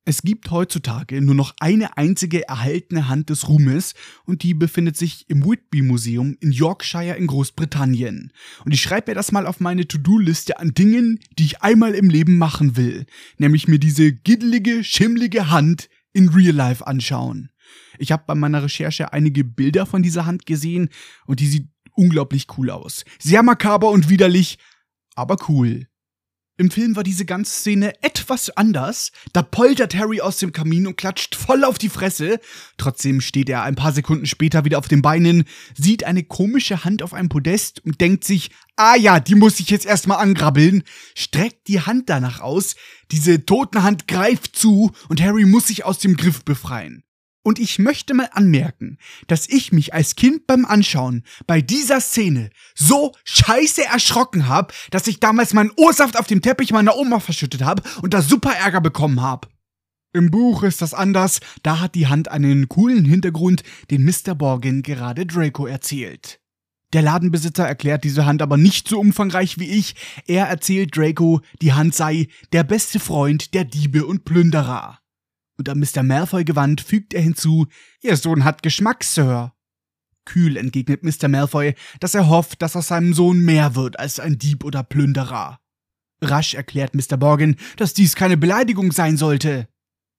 [0.10, 3.94] Es gibt heutzutage nur noch eine einzige erhaltene Hand des Ruhmes
[4.26, 8.34] und die befindet sich im Whitby Museum in Yorkshire in Großbritannien.
[8.66, 12.10] Und ich schreibe mir das mal auf meine To-Do-Liste an Dingen, die ich einmal im
[12.10, 13.06] Leben machen will,
[13.38, 17.52] nämlich mir diese giddelige, schimmlige Hand in Real Life anschauen.
[18.00, 20.90] Ich habe bei meiner Recherche einige Bilder von dieser Hand gesehen
[21.28, 23.06] und die sieht unglaublich cool aus.
[23.20, 24.58] Sehr makaber und widerlich,
[25.14, 25.89] aber cool.
[26.60, 29.14] Im Film war diese ganze Szene etwas anders.
[29.32, 32.42] Da poltert Harry aus dem Kamin und klatscht voll auf die Fresse.
[32.76, 37.02] Trotzdem steht er ein paar Sekunden später wieder auf den Beinen, sieht eine komische Hand
[37.02, 40.84] auf einem Podest und denkt sich, ah ja, die muss ich jetzt erstmal angrabbeln,
[41.16, 42.76] streckt die Hand danach aus,
[43.10, 47.06] diese Totenhand greift zu und Harry muss sich aus dem Griff befreien.
[47.42, 52.50] Und ich möchte mal anmerken, dass ich mich als Kind beim Anschauen bei dieser Szene
[52.76, 57.64] so scheiße erschrocken habe, dass ich damals meinen Ursaft auf dem Teppich meiner Oma verschüttet
[57.64, 59.48] habe und da super Ärger bekommen habe.
[60.12, 64.36] Im Buch ist das anders, da hat die Hand einen coolen Hintergrund, den Mr.
[64.36, 66.42] Borgin gerade Draco erzählt.
[66.94, 69.96] Der Ladenbesitzer erklärt diese Hand aber nicht so umfangreich wie ich.
[70.26, 75.00] Er erzählt Draco, die Hand sei der beste Freund der Diebe und Plünderer
[75.60, 76.02] und an Mr.
[76.02, 77.68] Malfoy gewandt, fügt er hinzu,
[78.02, 79.54] Ihr Sohn hat Geschmack, Sir.
[80.26, 81.28] Kühl entgegnet Mr.
[81.28, 85.60] Malfoy, dass er hofft, dass aus seinem Sohn mehr wird als ein Dieb oder Plünderer.
[86.22, 87.18] Rasch erklärt Mr.
[87.18, 89.68] Borgin, dass dies keine Beleidigung sein sollte.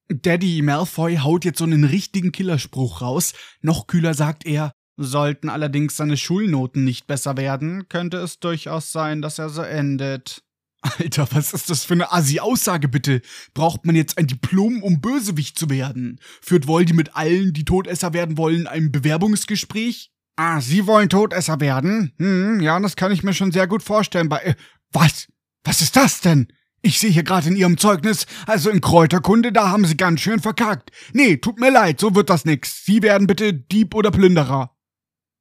[0.09, 3.33] Daddy Malfoy haut jetzt so einen richtigen Killerspruch raus.
[3.63, 9.23] Noch kühler sagt er, sollten allerdings seine Schulnoten nicht besser werden, könnte es durchaus sein,
[9.23, 10.43] dass er so endet.
[10.83, 13.21] Alter, was ist das für eine Assi-Aussage bitte?
[13.53, 16.19] Braucht man jetzt ein Diplom, um Bösewicht zu werden?
[16.41, 20.11] Führt Voldy mit allen, die Todesser werden wollen, ein Bewerbungsgespräch?
[20.37, 22.13] Ah, Sie wollen Todesser werden?
[22.19, 24.31] Hm, ja, das kann ich mir schon sehr gut vorstellen.
[24.31, 24.39] Bei.
[24.39, 24.55] Äh,
[24.91, 25.29] was?
[25.65, 26.49] Was ist das denn?
[26.83, 30.41] Ich sehe hier gerade in Ihrem Zeugnis, also in Kräuterkunde, da haben Sie ganz schön
[30.41, 30.91] verkackt.
[31.13, 32.87] Nee, tut mir leid, so wird das nix.
[32.87, 34.75] Sie werden bitte Dieb oder Plünderer.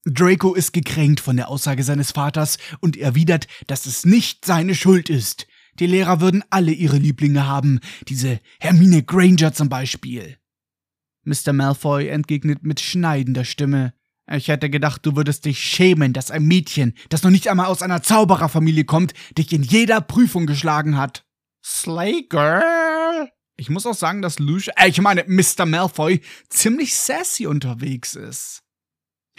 [0.10, 5.10] Draco ist gekränkt von der Aussage seines Vaters und erwidert, dass es nicht seine Schuld
[5.10, 5.48] ist.
[5.80, 10.38] Die Lehrer würden alle ihre Lieblinge haben, diese Hermine Granger zum Beispiel.
[11.24, 11.54] Mr.
[11.54, 13.94] Malfoy entgegnet mit schneidender Stimme.
[14.32, 17.82] Ich hätte gedacht, du würdest dich schämen, dass ein Mädchen, das noch nicht einmal aus
[17.82, 21.26] einer Zaubererfamilie kommt, dich in jeder Prüfung geschlagen hat.
[21.64, 23.30] Slay Girl.
[23.58, 25.66] Ich muss auch sagen, dass Lucia, äh, ich meine Mr.
[25.66, 28.64] Malfoy, ziemlich sassy unterwegs ist.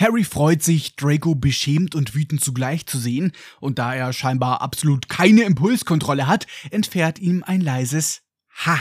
[0.01, 5.11] Harry freut sich, Draco beschämt und wütend zugleich zu sehen, und da er scheinbar absolut
[5.11, 8.23] keine Impulskontrolle hat, entfährt ihm ein leises
[8.65, 8.79] Ha.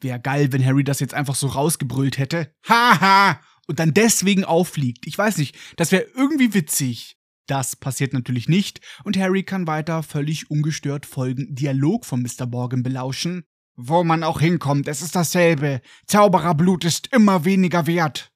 [0.00, 2.54] Wär geil, wenn Harry das jetzt einfach so rausgebrüllt hätte.
[2.66, 3.40] Haha!
[3.66, 5.06] Und dann deswegen auffliegt.
[5.06, 7.18] Ich weiß nicht, das wäre irgendwie witzig.
[7.46, 12.46] Das passiert natürlich nicht und Harry kann weiter völlig ungestört folgenden Dialog von Mr.
[12.46, 13.44] Borgin belauschen.
[13.76, 15.82] Wo man auch hinkommt, es ist dasselbe.
[16.06, 18.32] Zaubererblut ist immer weniger wert.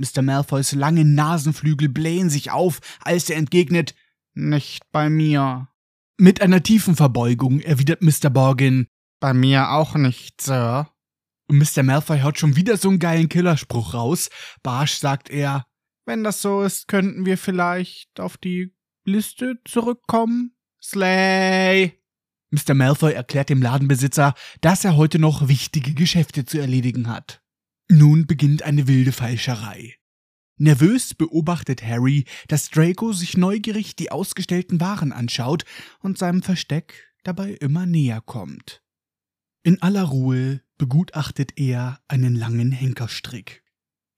[0.00, 0.22] Mr.
[0.22, 3.94] Malfoys lange Nasenflügel blähen sich auf, als er entgegnet,
[4.32, 5.68] nicht bei mir.
[6.16, 8.30] Mit einer tiefen Verbeugung erwidert Mr.
[8.30, 8.88] Borgin,
[9.20, 10.90] bei mir auch nicht, Sir.
[11.48, 11.82] Und Mr.
[11.82, 14.30] Malfoy haut schon wieder so einen geilen Killerspruch raus.
[14.62, 15.66] Barsch sagt er,
[16.06, 18.72] wenn das so ist, könnten wir vielleicht auf die
[19.04, 20.56] Liste zurückkommen.
[20.82, 22.00] Slay!
[22.50, 22.72] Mr.
[22.72, 27.42] Malfoy erklärt dem Ladenbesitzer, dass er heute noch wichtige Geschäfte zu erledigen hat.
[27.92, 29.96] Nun beginnt eine wilde Falscherei.
[30.58, 35.64] Nervös beobachtet Harry, dass Draco sich neugierig die ausgestellten Waren anschaut
[35.98, 38.80] und seinem Versteck dabei immer näher kommt.
[39.64, 43.64] In aller Ruhe begutachtet er einen langen Henkerstrick.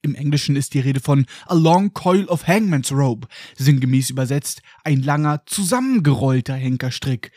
[0.03, 5.01] Im Englischen ist die Rede von a long coil of hangman's rope, sinngemäß übersetzt ein
[5.01, 7.31] langer, zusammengerollter Henkerstrick.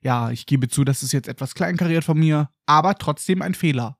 [0.00, 3.98] Ja, ich gebe zu, das ist jetzt etwas kleinkariert von mir, aber trotzdem ein Fehler.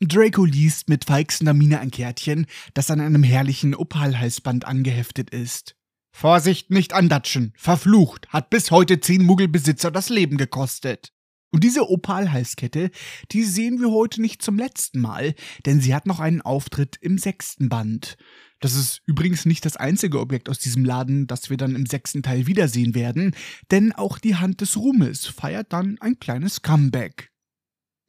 [0.00, 5.74] Draco liest mit feixender Miene ein Kärtchen, das an einem herrlichen Opalhalsband angeheftet ist.
[6.12, 7.52] Vorsicht, nicht andatschen.
[7.56, 11.12] Verflucht, hat bis heute zehn Muggelbesitzer das Leben gekostet.
[11.50, 12.90] Und diese Opal-Halskette,
[13.32, 15.34] die sehen wir heute nicht zum letzten Mal,
[15.64, 18.16] denn sie hat noch einen Auftritt im sechsten Band.
[18.60, 22.22] Das ist übrigens nicht das einzige Objekt aus diesem Laden, das wir dann im sechsten
[22.22, 23.34] Teil wiedersehen werden,
[23.70, 27.30] denn auch die Hand des Ruhmes feiert dann ein kleines Comeback.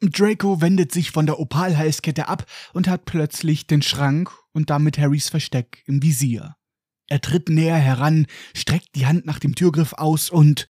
[0.02, 5.30] Draco wendet sich von der Opal-Halskette ab und hat plötzlich den Schrank und damit Harrys
[5.30, 6.56] Versteck im Visier.
[7.10, 10.70] Er tritt näher heran, streckt die Hand nach dem Türgriff aus und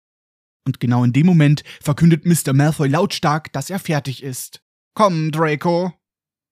[0.66, 2.54] und genau in dem Moment verkündet Mr.
[2.54, 4.62] Malfoy lautstark, dass er fertig ist.
[4.96, 5.94] Komm, Draco.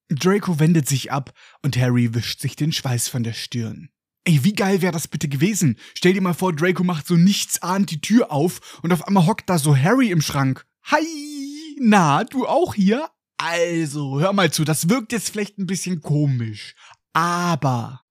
[0.09, 3.89] Draco wendet sich ab und Harry wischt sich den Schweiß von der Stirn.
[4.25, 5.77] Ey, wie geil wäre das bitte gewesen?
[5.95, 9.49] Stell dir mal vor, Draco macht so nichtsahnd die Tür auf und auf einmal hockt
[9.49, 10.65] da so Harry im Schrank.
[10.83, 11.60] Hi!
[11.83, 13.09] Na, du auch hier?
[13.37, 16.75] Also, hör mal zu, das wirkt jetzt vielleicht ein bisschen komisch.
[17.11, 18.01] Aber.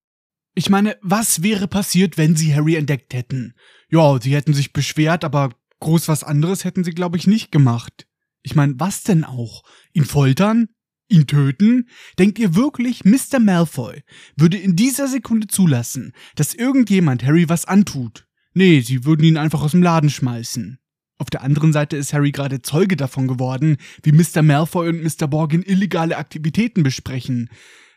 [0.56, 3.54] Ich meine, was wäre passiert, wenn sie Harry entdeckt hätten?
[3.88, 8.08] Ja, sie hätten sich beschwert, aber groß was anderes hätten sie, glaube ich, nicht gemacht.
[8.42, 9.62] Ich meine, was denn auch?
[9.92, 10.70] Ihn foltern?
[11.06, 11.88] Ihn töten?
[12.18, 13.38] Denkt ihr wirklich, Mr.
[13.38, 14.02] Malfoy
[14.34, 18.26] würde in dieser Sekunde zulassen, dass irgendjemand Harry was antut?
[18.52, 20.79] Nee, sie würden ihn einfach aus dem Laden schmeißen.
[21.20, 24.40] Auf der anderen Seite ist Harry gerade Zeuge davon geworden, wie Mr.
[24.40, 25.28] Malfoy und Mr.
[25.28, 27.50] Borgin illegale Aktivitäten besprechen.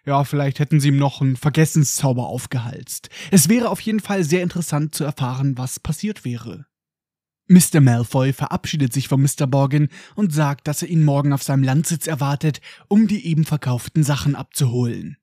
[0.06, 3.10] Ja, vielleicht hätten sie ihm noch einen Vergessenszauber aufgehalst.
[3.32, 6.66] Es wäre auf jeden Fall sehr interessant zu erfahren, was passiert wäre.
[7.48, 7.80] Mr.
[7.80, 9.48] Malfoy verabschiedet sich von Mr.
[9.48, 12.60] Borgin und sagt, dass er ihn morgen auf seinem Landsitz erwartet,
[12.90, 15.16] um die eben verkauften Sachen abzuholen.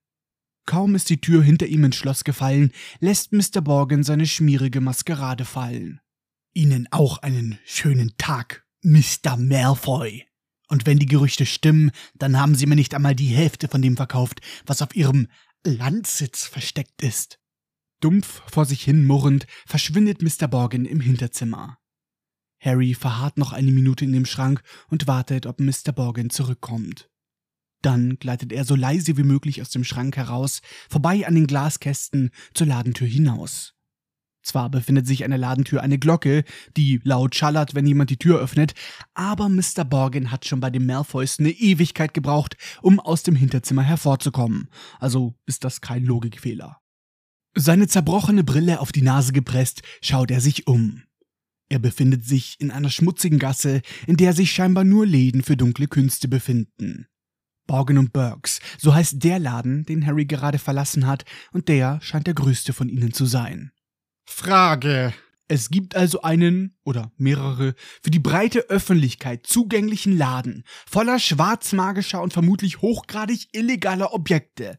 [0.64, 3.60] Kaum ist die Tür hinter ihm ins Schloss gefallen, lässt Mr.
[3.60, 6.00] Borgin seine schmierige Maskerade fallen.
[6.52, 9.36] Ihnen auch einen schönen Tag, Mr.
[9.36, 10.26] Malfoy.
[10.68, 13.96] Und wenn die Gerüchte stimmen, dann haben Sie mir nicht einmal die Hälfte von dem
[13.96, 15.28] verkauft, was auf Ihrem
[15.64, 17.38] Landsitz versteckt ist.
[18.00, 20.48] Dumpf vor sich hin murrend verschwindet Mr.
[20.48, 21.78] Borgin im Hinterzimmer.
[22.60, 25.92] Harry verharrt noch eine Minute in dem Schrank und wartet, ob Mr.
[25.94, 27.10] Borgin zurückkommt.
[27.82, 32.30] Dann gleitet er so leise wie möglich aus dem Schrank heraus, vorbei an den Glaskästen
[32.54, 33.74] zur Ladentür hinaus.
[34.42, 36.44] Zwar befindet sich an der Ladentür eine Glocke,
[36.76, 38.74] die laut schallert, wenn jemand die Tür öffnet,
[39.14, 39.84] aber Mr.
[39.84, 44.68] Borgin hat schon bei den Malfoys eine Ewigkeit gebraucht, um aus dem Hinterzimmer hervorzukommen.
[44.98, 46.80] Also ist das kein Logikfehler.
[47.54, 51.02] Seine zerbrochene Brille auf die Nase gepresst, schaut er sich um.
[51.68, 55.86] Er befindet sich in einer schmutzigen Gasse, in der sich scheinbar nur Läden für dunkle
[55.86, 57.06] Künste befinden.
[57.66, 62.26] Borgen und Burks, so heißt der Laden, den Harry gerade verlassen hat, und der scheint
[62.26, 63.70] der größte von ihnen zu sein.
[64.30, 65.12] Frage.
[65.48, 72.32] Es gibt also einen oder mehrere für die breite Öffentlichkeit zugänglichen Laden voller schwarzmagischer und
[72.32, 74.78] vermutlich hochgradig illegaler Objekte.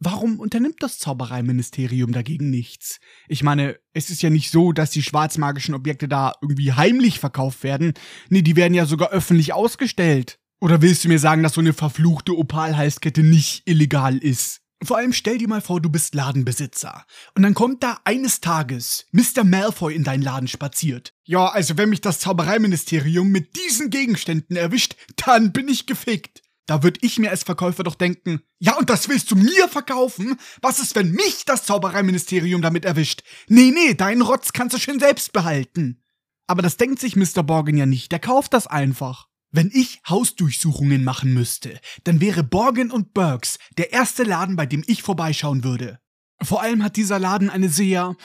[0.00, 3.00] Warum unternimmt das Zaubereiministerium dagegen nichts?
[3.28, 7.62] Ich meine, es ist ja nicht so, dass die schwarzmagischen Objekte da irgendwie heimlich verkauft
[7.64, 7.92] werden.
[8.30, 10.38] Nee, die werden ja sogar öffentlich ausgestellt.
[10.60, 14.62] Oder willst du mir sagen, dass so eine verfluchte Opalhalskette nicht illegal ist?
[14.82, 17.04] Vor allem stell dir mal vor, du bist Ladenbesitzer.
[17.34, 19.42] Und dann kommt da eines Tages Mr.
[19.44, 21.14] Malfoy in deinen Laden spaziert.
[21.24, 26.42] Ja, also wenn mich das Zaubereiministerium mit diesen Gegenständen erwischt, dann bin ich gefickt.
[26.66, 30.38] Da würd ich mir als Verkäufer doch denken, ja, und das willst du mir verkaufen?
[30.60, 33.22] Was ist, wenn mich das Zaubereiministerium damit erwischt?
[33.48, 36.02] Nee, nee, deinen Rotz kannst du schön selbst behalten.
[36.46, 37.42] Aber das denkt sich Mr.
[37.42, 39.28] Borgin ja nicht, der kauft das einfach.
[39.50, 44.84] Wenn ich Hausdurchsuchungen machen müsste, dann wäre Borgen und Burks der erste Laden, bei dem
[44.86, 45.98] ich vorbeischauen würde.
[46.42, 48.16] Vor allem hat dieser Laden eine sehr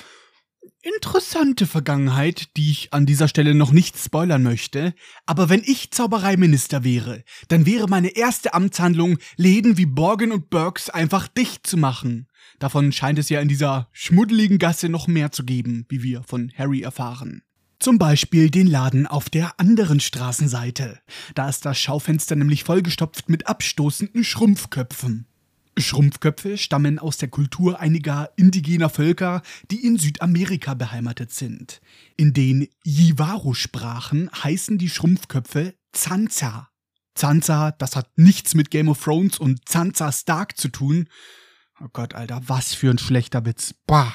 [0.81, 4.93] interessante Vergangenheit, die ich an dieser Stelle noch nicht spoilern möchte.
[5.25, 10.89] Aber wenn ich Zaubereiminister wäre, dann wäre meine erste Amtshandlung, Läden wie Borgen und Burks
[10.89, 12.27] einfach dicht zu machen.
[12.59, 16.51] Davon scheint es ja in dieser schmuddeligen Gasse noch mehr zu geben, wie wir von
[16.57, 17.43] Harry erfahren.
[17.83, 21.01] Zum Beispiel den Laden auf der anderen Straßenseite.
[21.35, 25.27] Da ist das Schaufenster nämlich vollgestopft mit abstoßenden Schrumpfköpfen.
[25.77, 31.81] Schrumpfköpfe stammen aus der Kultur einiger indigener Völker, die in Südamerika beheimatet sind.
[32.15, 36.69] In den Jivaru-Sprachen heißen die Schrumpfköpfe Zanza.
[37.15, 41.09] Zanza, das hat nichts mit Game of Thrones und Zanza Stark zu tun.
[41.81, 43.75] Oh Gott, Alter, was für ein schlechter Witz.
[43.85, 44.13] Bah.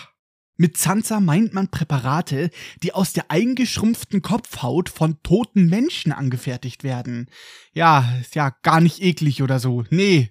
[0.61, 2.51] Mit Zanza meint man Präparate,
[2.83, 7.31] die aus der eingeschrumpften Kopfhaut von toten Menschen angefertigt werden.
[7.73, 9.85] Ja, ist ja gar nicht eklig oder so.
[9.91, 10.31] Nee.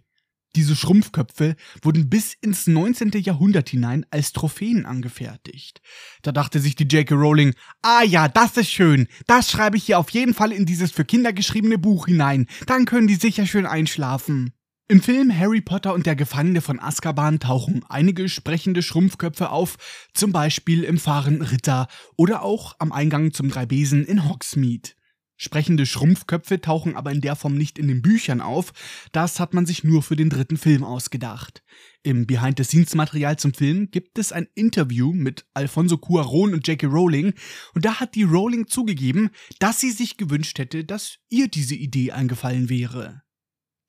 [0.58, 3.12] Diese Schrumpfköpfe wurden bis ins 19.
[3.22, 5.82] Jahrhundert hinein als Trophäen angefertigt.
[6.24, 7.16] Da dachte sich die J.K.
[7.16, 9.08] Rowling, ah ja, das ist schön.
[9.28, 12.48] Das schreibe ich hier auf jeden Fall in dieses für Kinder geschriebene Buch hinein.
[12.66, 14.57] Dann können die sicher schön einschlafen.
[14.90, 19.76] Im Film Harry Potter und der Gefangene von Azkaban tauchen einige sprechende Schrumpfköpfe auf,
[20.14, 24.92] zum Beispiel im fahrenden Ritter oder auch am Eingang zum Dreibesen in Hogsmeade.
[25.36, 28.72] Sprechende Schrumpfköpfe tauchen aber in der Form nicht in den Büchern auf,
[29.12, 31.64] das hat man sich nur für den dritten Film ausgedacht.
[32.02, 36.88] Im Behind-the-Scenes-Material zum Film gibt es ein Interview mit Alfonso Cuaron und J.K.
[36.88, 37.34] Rowling
[37.74, 42.14] und da hat die Rowling zugegeben, dass sie sich gewünscht hätte, dass ihr diese Idee
[42.14, 43.27] eingefallen wäre.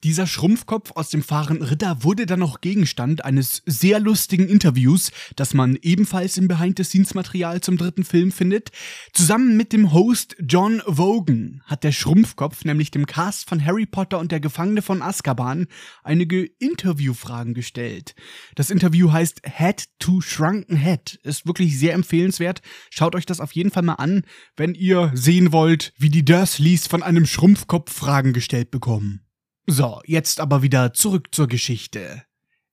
[0.04, 5.54] Dieser Schrumpfkopf aus dem fahrenden Ritter wurde dann noch Gegenstand eines sehr lustigen Interviews, das
[5.54, 8.70] man ebenfalls im Behind-the-Scenes-Material zum dritten Film findet.
[9.12, 14.20] Zusammen mit dem Host John Vogan hat der Schrumpfkopf nämlich dem Cast von Harry Potter
[14.20, 15.66] und der Gefangene von Azkaban
[16.04, 18.14] einige Interviewfragen gestellt.
[18.54, 22.62] Das Interview heißt Head to Shrunken Head, ist wirklich sehr empfehlenswert.
[22.90, 24.22] Schaut euch das auf jeden Fall mal an,
[24.56, 29.27] wenn ihr sehen wollt, wie die Dursleys von einem Schrumpfkopf Fragen gestellt bekommen.
[29.70, 32.22] So, jetzt aber wieder zurück zur Geschichte.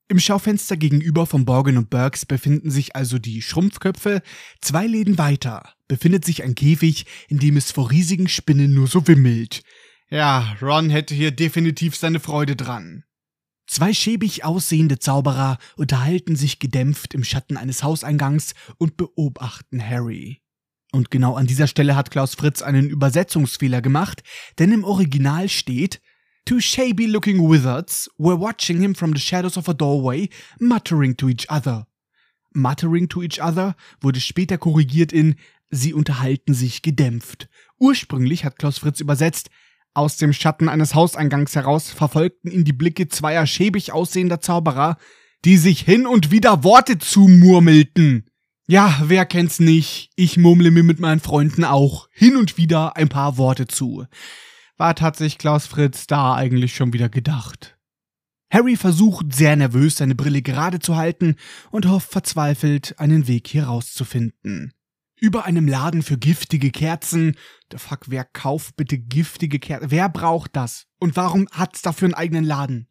[0.08, 4.22] Im Schaufenster gegenüber von Borgen und Burks befinden sich also die Schrumpfköpfe.
[4.62, 9.06] Zwei Läden weiter befindet sich ein Käfig, in dem es vor riesigen Spinnen nur so
[9.06, 9.62] wimmelt.
[10.08, 13.04] Ja, Ron hätte hier definitiv seine Freude dran.
[13.66, 20.40] Zwei schäbig aussehende Zauberer unterhalten sich gedämpft im Schatten eines Hauseingangs und beobachten Harry.
[20.92, 24.22] Und genau an dieser Stelle hat Klaus Fritz einen Übersetzungsfehler gemacht,
[24.58, 26.00] denn im Original steht
[26.46, 30.28] Two shabby looking wizards were watching him from the shadows of a doorway,
[30.60, 31.88] muttering to each other.
[32.54, 35.34] Muttering to each other wurde später korrigiert in
[35.70, 37.48] Sie unterhalten sich gedämpft.
[37.80, 39.50] Ursprünglich hat Klaus Fritz übersetzt,
[39.92, 44.98] aus dem Schatten eines Hauseingangs heraus verfolgten ihn die Blicke zweier schäbig aussehender Zauberer,
[45.44, 48.30] die sich hin und wieder Worte zumurmelten.
[48.68, 50.10] Ja, wer kennt's nicht?
[50.14, 54.06] Ich murmle mir mit meinen Freunden auch hin und wieder ein paar Worte zu.
[54.78, 57.78] Was hat sich Klaus Fritz da eigentlich schon wieder gedacht?
[58.50, 61.36] Harry versucht sehr nervös, seine Brille gerade zu halten
[61.70, 64.72] und hofft verzweifelt, einen Weg hier rauszufinden.
[65.18, 67.36] Über einem Laden für giftige Kerzen.
[67.72, 69.90] The fuck, wer kauft bitte giftige Kerzen?
[69.90, 70.86] Wer braucht das?
[71.00, 72.88] Und warum hat's dafür einen eigenen Laden?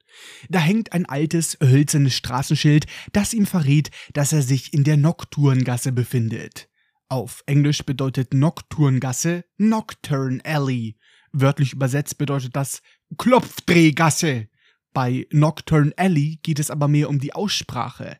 [0.49, 5.91] Da hängt ein altes, hölzernes Straßenschild, das ihm verrät, dass er sich in der Nocturngasse
[5.91, 6.67] befindet.
[7.09, 10.97] Auf Englisch bedeutet Nocturngasse Nocturne Alley.
[11.37, 12.81] Wörtlich übersetzt bedeutet das
[13.17, 14.47] Klopfdrehgasse.
[14.93, 18.17] Bei Nocturne Alley geht es aber mehr um die Aussprache.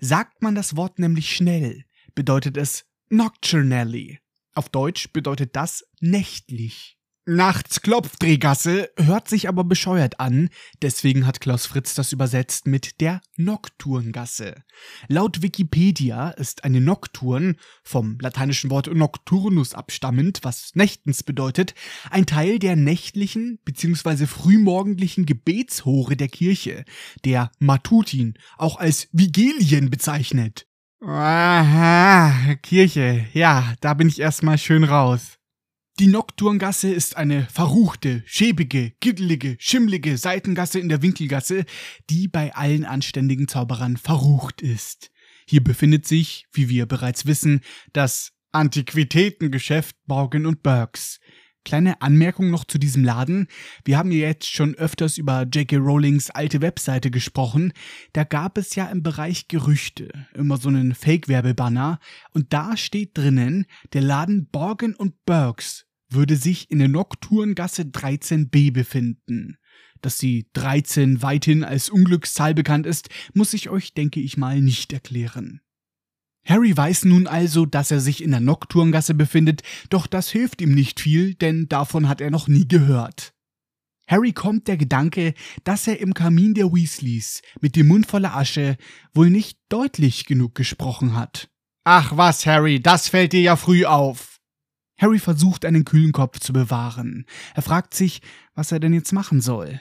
[0.00, 4.18] Sagt man das Wort nämlich schnell, bedeutet es Nocturnally.
[4.52, 6.97] Auf Deutsch bedeutet das nächtlich.
[7.30, 10.48] Nachts Klopfdrehgasse hört sich aber bescheuert an,
[10.80, 14.54] deswegen hat Klaus Fritz das übersetzt mit der Nocturngasse.
[15.08, 21.74] Laut Wikipedia ist eine Nocturn, vom lateinischen Wort nocturnus abstammend, was nächtens bedeutet,
[22.08, 24.24] ein Teil der nächtlichen bzw.
[24.24, 26.86] frühmorgendlichen Gebetshore der Kirche,
[27.26, 30.66] der Matutin, auch als Vigilien bezeichnet.
[31.02, 35.37] Aha, Kirche, ja, da bin ich erstmal schön raus.
[35.98, 41.64] Die Nocturngasse ist eine verruchte, schäbige, giddelige, schimmlige Seitengasse in der Winkelgasse,
[42.08, 45.10] die bei allen anständigen Zauberern verrucht ist.
[45.48, 51.18] Hier befindet sich, wie wir bereits wissen, das Antiquitätengeschäft Morgan und Burks.
[51.64, 53.48] Kleine Anmerkung noch zu diesem Laden.
[53.84, 55.78] Wir haben ja jetzt schon öfters über J.K.
[55.78, 57.72] Rowlings alte Webseite gesprochen.
[58.12, 61.98] Da gab es ja im Bereich Gerüchte immer so einen Fake-Werbebanner
[62.30, 68.72] und da steht drinnen, der Laden Borgen und Burks würde sich in der Nocturngasse 13b
[68.72, 69.58] befinden.
[70.00, 74.92] Dass die 13 weithin als Unglückszahl bekannt ist, muss ich euch, denke ich mal, nicht
[74.92, 75.60] erklären.
[76.44, 80.74] Harry weiß nun also, dass er sich in der Nocturngasse befindet, doch das hilft ihm
[80.74, 83.34] nicht viel, denn davon hat er noch nie gehört.
[84.08, 85.34] Harry kommt der Gedanke,
[85.64, 88.78] dass er im Kamin der Weasleys mit dem Mund voller Asche
[89.12, 91.50] wohl nicht deutlich genug gesprochen hat.
[91.84, 94.37] Ach was, Harry, das fällt dir ja früh auf.
[94.98, 97.24] Harry versucht einen kühlen Kopf zu bewahren.
[97.54, 98.20] Er fragt sich,
[98.54, 99.80] was er denn jetzt machen soll.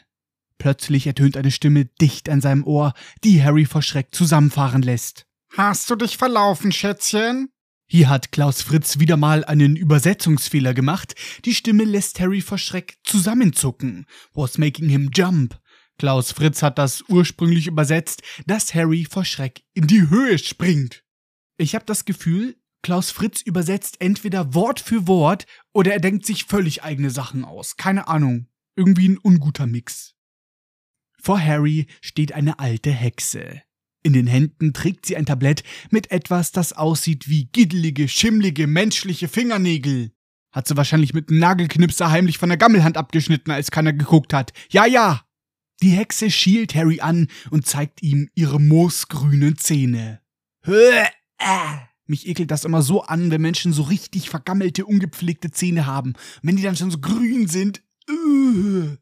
[0.59, 2.93] Plötzlich ertönt eine Stimme dicht an seinem Ohr,
[3.23, 5.25] die Harry vor Schreck zusammenfahren lässt.
[5.55, 7.49] Hast du dich verlaufen, Schätzchen?
[7.89, 11.15] Hier hat Klaus Fritz wieder mal einen Übersetzungsfehler gemacht.
[11.45, 14.05] Die Stimme lässt Harry vor Schreck zusammenzucken.
[14.33, 15.57] Was making him jump?
[15.97, 21.03] Klaus Fritz hat das ursprünglich übersetzt, dass Harry vor Schreck in die Höhe springt.
[21.57, 22.57] Ich habe das Gefühl,
[22.87, 27.75] Klaus Fritz übersetzt entweder Wort für Wort oder er denkt sich völlig eigene Sachen aus.
[27.75, 28.47] Keine Ahnung.
[28.77, 30.15] Irgendwie ein unguter Mix.
[31.21, 33.61] Vor Harry steht eine alte Hexe.
[34.03, 39.27] In den Händen trägt sie ein Tablett mit etwas, das aussieht wie giddelige, schimmlige, menschliche
[39.27, 40.13] Fingernägel.
[40.53, 44.53] Hat sie wahrscheinlich mit einem Nagelknipser heimlich von der Gammelhand abgeschnitten, als keiner geguckt hat.
[44.69, 45.25] Ja, ja!
[45.81, 50.21] Die Hexe schielt Harry an und zeigt ihm ihre moosgrünen Zähne.
[50.63, 51.03] Höh,
[51.37, 51.87] äh.
[52.07, 56.13] Mich ekelt das immer so an, wenn Menschen so richtig vergammelte, ungepflegte Zähne haben.
[56.41, 57.83] wenn die dann schon so grün sind.
[58.09, 58.95] Uh.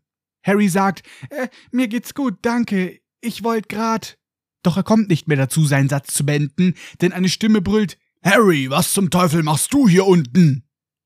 [0.43, 2.99] Harry sagt, äh, mir geht's gut, danke.
[3.22, 4.18] Ich wollte grad.
[4.64, 8.70] Doch er kommt nicht mehr dazu, seinen Satz zu beenden, denn eine Stimme brüllt, Harry,
[8.72, 10.64] was zum Teufel machst du hier unten?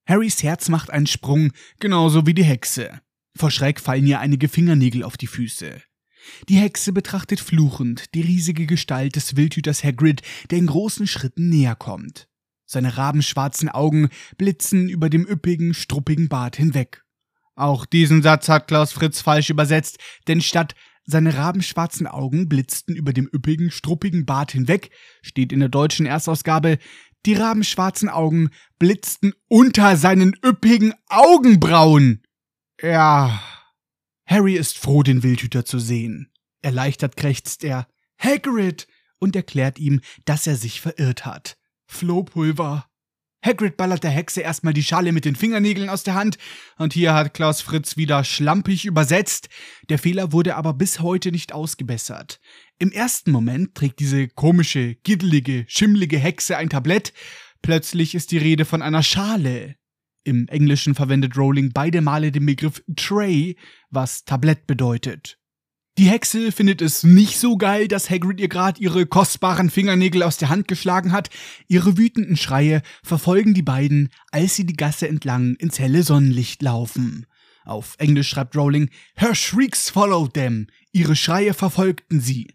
[0.08, 3.02] Harrys Herz macht einen Sprung, genauso wie die Hexe.
[3.36, 5.82] Vor Schreck fallen ihr einige Fingernägel auf die Füße.
[6.47, 10.21] Die Hexe betrachtet fluchend die riesige Gestalt des Wildhüters Hagrid,
[10.51, 12.27] der in großen Schritten näher kommt.
[12.65, 17.03] Seine rabenschwarzen Augen blitzen über dem üppigen, struppigen Bart hinweg.
[17.55, 23.11] Auch diesen Satz hat Klaus Fritz falsch übersetzt, denn statt seine rabenschwarzen Augen blitzten über
[23.11, 24.91] dem üppigen, struppigen Bart hinweg,
[25.23, 26.77] steht in der deutschen Erstausgabe,
[27.25, 32.21] die rabenschwarzen Augen blitzten unter seinen üppigen Augenbrauen.
[32.82, 33.41] Ja,
[34.30, 36.32] Harry ist froh, den Wildhüter zu sehen.
[36.61, 37.88] Erleichtert krächzt er
[38.19, 41.57] Hagrid und erklärt ihm, dass er sich verirrt hat.
[41.88, 42.86] Flohpulver.
[43.43, 46.38] Hagrid ballert der Hexe erstmal die Schale mit den Fingernägeln aus der Hand,
[46.77, 49.49] und hier hat Klaus Fritz wieder schlampig übersetzt.
[49.89, 52.39] Der Fehler wurde aber bis heute nicht ausgebessert.
[52.77, 57.13] Im ersten Moment trägt diese komische, giddelige, schimmlige Hexe ein Tablett,
[57.63, 59.78] plötzlich ist die Rede von einer Schale.
[60.30, 63.57] Im Englischen verwendet Rowling beide Male den Begriff Tray,
[63.89, 65.39] was Tablett bedeutet.
[65.97, 70.38] Die Hexe findet es nicht so geil, dass Hagrid ihr gerade ihre kostbaren Fingernägel aus
[70.38, 71.32] der Hand geschlagen hat.
[71.67, 77.25] Ihre wütenden Schreie verfolgen die beiden, als sie die Gasse entlang ins helle Sonnenlicht laufen.
[77.65, 80.67] Auf Englisch schreibt Rowling, Her shrieks followed them.
[80.91, 82.53] Ihre Schreie verfolgten sie.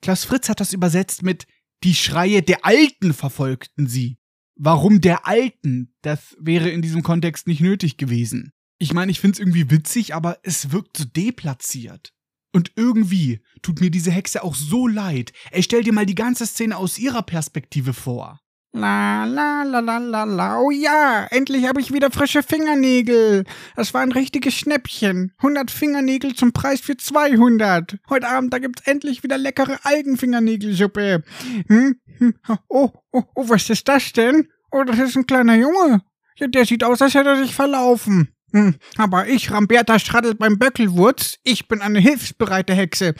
[0.00, 1.48] Klaus Fritz hat das übersetzt mit
[1.82, 4.16] Die Schreie der Alten verfolgten sie.
[4.56, 5.94] Warum der Alten?
[6.00, 8.52] Das wäre in diesem Kontext nicht nötig gewesen.
[8.78, 12.14] Ich meine, ich find's irgendwie witzig, aber es wirkt so deplatziert.
[12.52, 15.32] Und irgendwie tut mir diese Hexe auch so leid.
[15.50, 18.40] Ey, stell dir mal die ganze Szene aus ihrer Perspektive vor.
[18.76, 20.58] La la la la la la.
[20.58, 23.44] Oh ja, endlich habe ich wieder frische Fingernägel.
[23.74, 25.32] Das war ein richtiges Schnäppchen.
[25.38, 27.96] 100 Fingernägel zum Preis für 200.
[28.10, 31.22] Heute Abend, da gibt's endlich wieder leckere Algenfingernägelsuppe.
[31.68, 31.96] Hm?
[32.18, 32.34] hm?
[32.68, 34.48] Oh, oh, oh, was ist das denn?
[34.70, 36.02] Oh, das ist ein kleiner Junge.
[36.36, 38.28] Ja, der sieht aus, als hätte er sich verlaufen.
[38.52, 43.14] Hm, aber ich, Ramberta Schraddel beim Böckelwurz, ich bin eine hilfsbereite Hexe.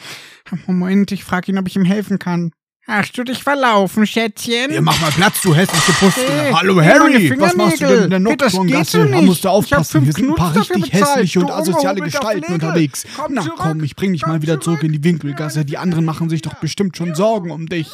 [0.67, 2.51] Moment, ich frage ihn, ob ich ihm helfen kann.
[2.89, 4.71] Hast du dich verlaufen, Schätzchen?
[4.71, 6.23] Ja, mach mal Platz, du hässliche Pustel.
[6.25, 9.09] Hey, Hallo Harry, was machst du denn in der Nocturngasse?
[9.09, 13.03] Da musst du aufpassen, hier sind ein paar richtig bezahlt, hässliche und asoziale Gestalten unterwegs.
[13.13, 15.21] Komm Na zurück, komm, ich bring dich komm mal wieder zurück in die zurück.
[15.21, 15.65] Winkelgasse.
[15.65, 17.89] Die anderen machen sich doch bestimmt schon Sorgen um dich.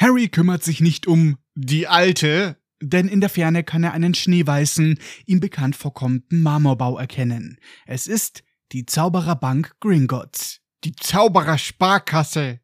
[0.00, 5.00] Harry kümmert sich nicht um die Alte, denn in der Ferne kann er einen schneeweißen,
[5.26, 7.58] ihm bekannt vorkommenden Marmorbau erkennen.
[7.86, 10.60] Es ist die Zaubererbank Gringotts.
[10.84, 12.60] Die Zauberersparkasse.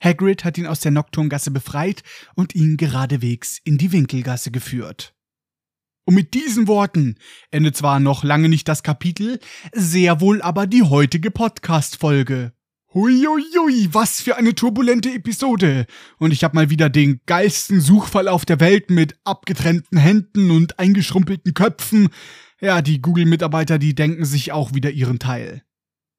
[0.00, 2.02] Hagrid hat ihn aus der Nocturngasse befreit
[2.34, 5.14] und ihn geradewegs in die Winkelgasse geführt.
[6.04, 7.16] Und mit diesen Worten
[7.50, 9.40] endet zwar noch lange nicht das Kapitel,
[9.74, 12.52] sehr wohl aber die heutige Podcast-Folge.
[12.94, 15.84] Huiuiui, was für eine turbulente Episode.
[16.16, 20.78] Und ich habe mal wieder den geilsten Suchfall auf der Welt mit abgetrennten Händen und
[20.78, 22.08] eingeschrumpelten Köpfen.
[22.58, 25.62] Ja, die Google-Mitarbeiter, die denken sich auch wieder ihren Teil.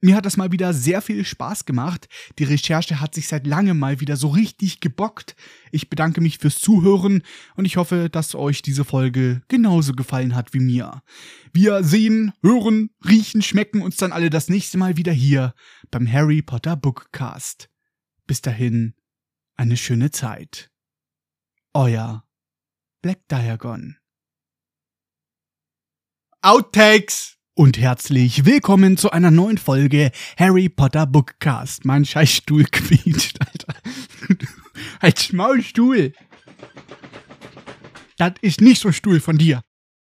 [0.01, 2.07] Mir hat das mal wieder sehr viel Spaß gemacht.
[2.37, 5.35] Die Recherche hat sich seit langem mal wieder so richtig gebockt.
[5.71, 7.21] Ich bedanke mich fürs Zuhören
[7.55, 11.03] und ich hoffe, dass euch diese Folge genauso gefallen hat wie mir.
[11.51, 15.53] Wir sehen, hören, riechen, schmecken uns dann alle das nächste Mal wieder hier
[15.91, 17.69] beim Harry Potter Bookcast.
[18.25, 18.93] Bis dahin,
[19.55, 20.71] eine schöne Zeit.
[21.73, 22.23] Euer
[23.01, 23.97] Black Diagon.
[26.41, 27.38] Outtakes!
[27.59, 31.83] Und herzlich willkommen zu einer neuen Folge Harry Potter Bookcast.
[31.83, 33.75] Mein Scheißstuhl quietscht, Alter.
[35.01, 36.13] Als Maulstuhl.
[38.15, 39.59] Das ist nicht so ein Stuhl von dir.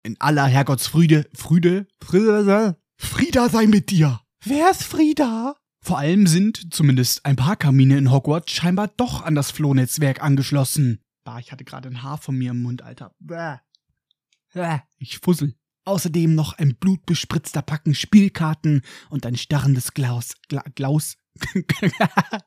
[0.02, 4.22] In aller Herrgottsfrüde, Früde, Frieda, Frieda sei mit dir.
[4.42, 5.54] Wer ist Frieda?
[5.84, 11.02] Vor allem sind zumindest ein paar Kamine in Hogwarts scheinbar doch an das Flohnetzwerk angeschlossen.
[11.22, 13.14] Bah, ich hatte gerade ein Haar von mir im Mund, Alter.
[13.18, 13.56] Bäh.
[14.54, 14.78] Bäh.
[14.96, 15.54] Ich fussel.
[15.84, 20.34] Außerdem noch ein blutbespritzter Packen Spielkarten und ein starrendes Glaus.
[20.48, 21.16] Gla, Glaus.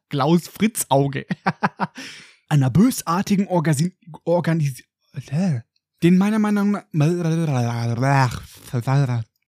[0.09, 1.25] Glaus Fritzauge.
[2.49, 4.83] Einer bösartigen Orgasi Organis
[6.03, 6.83] den meiner Meinung nach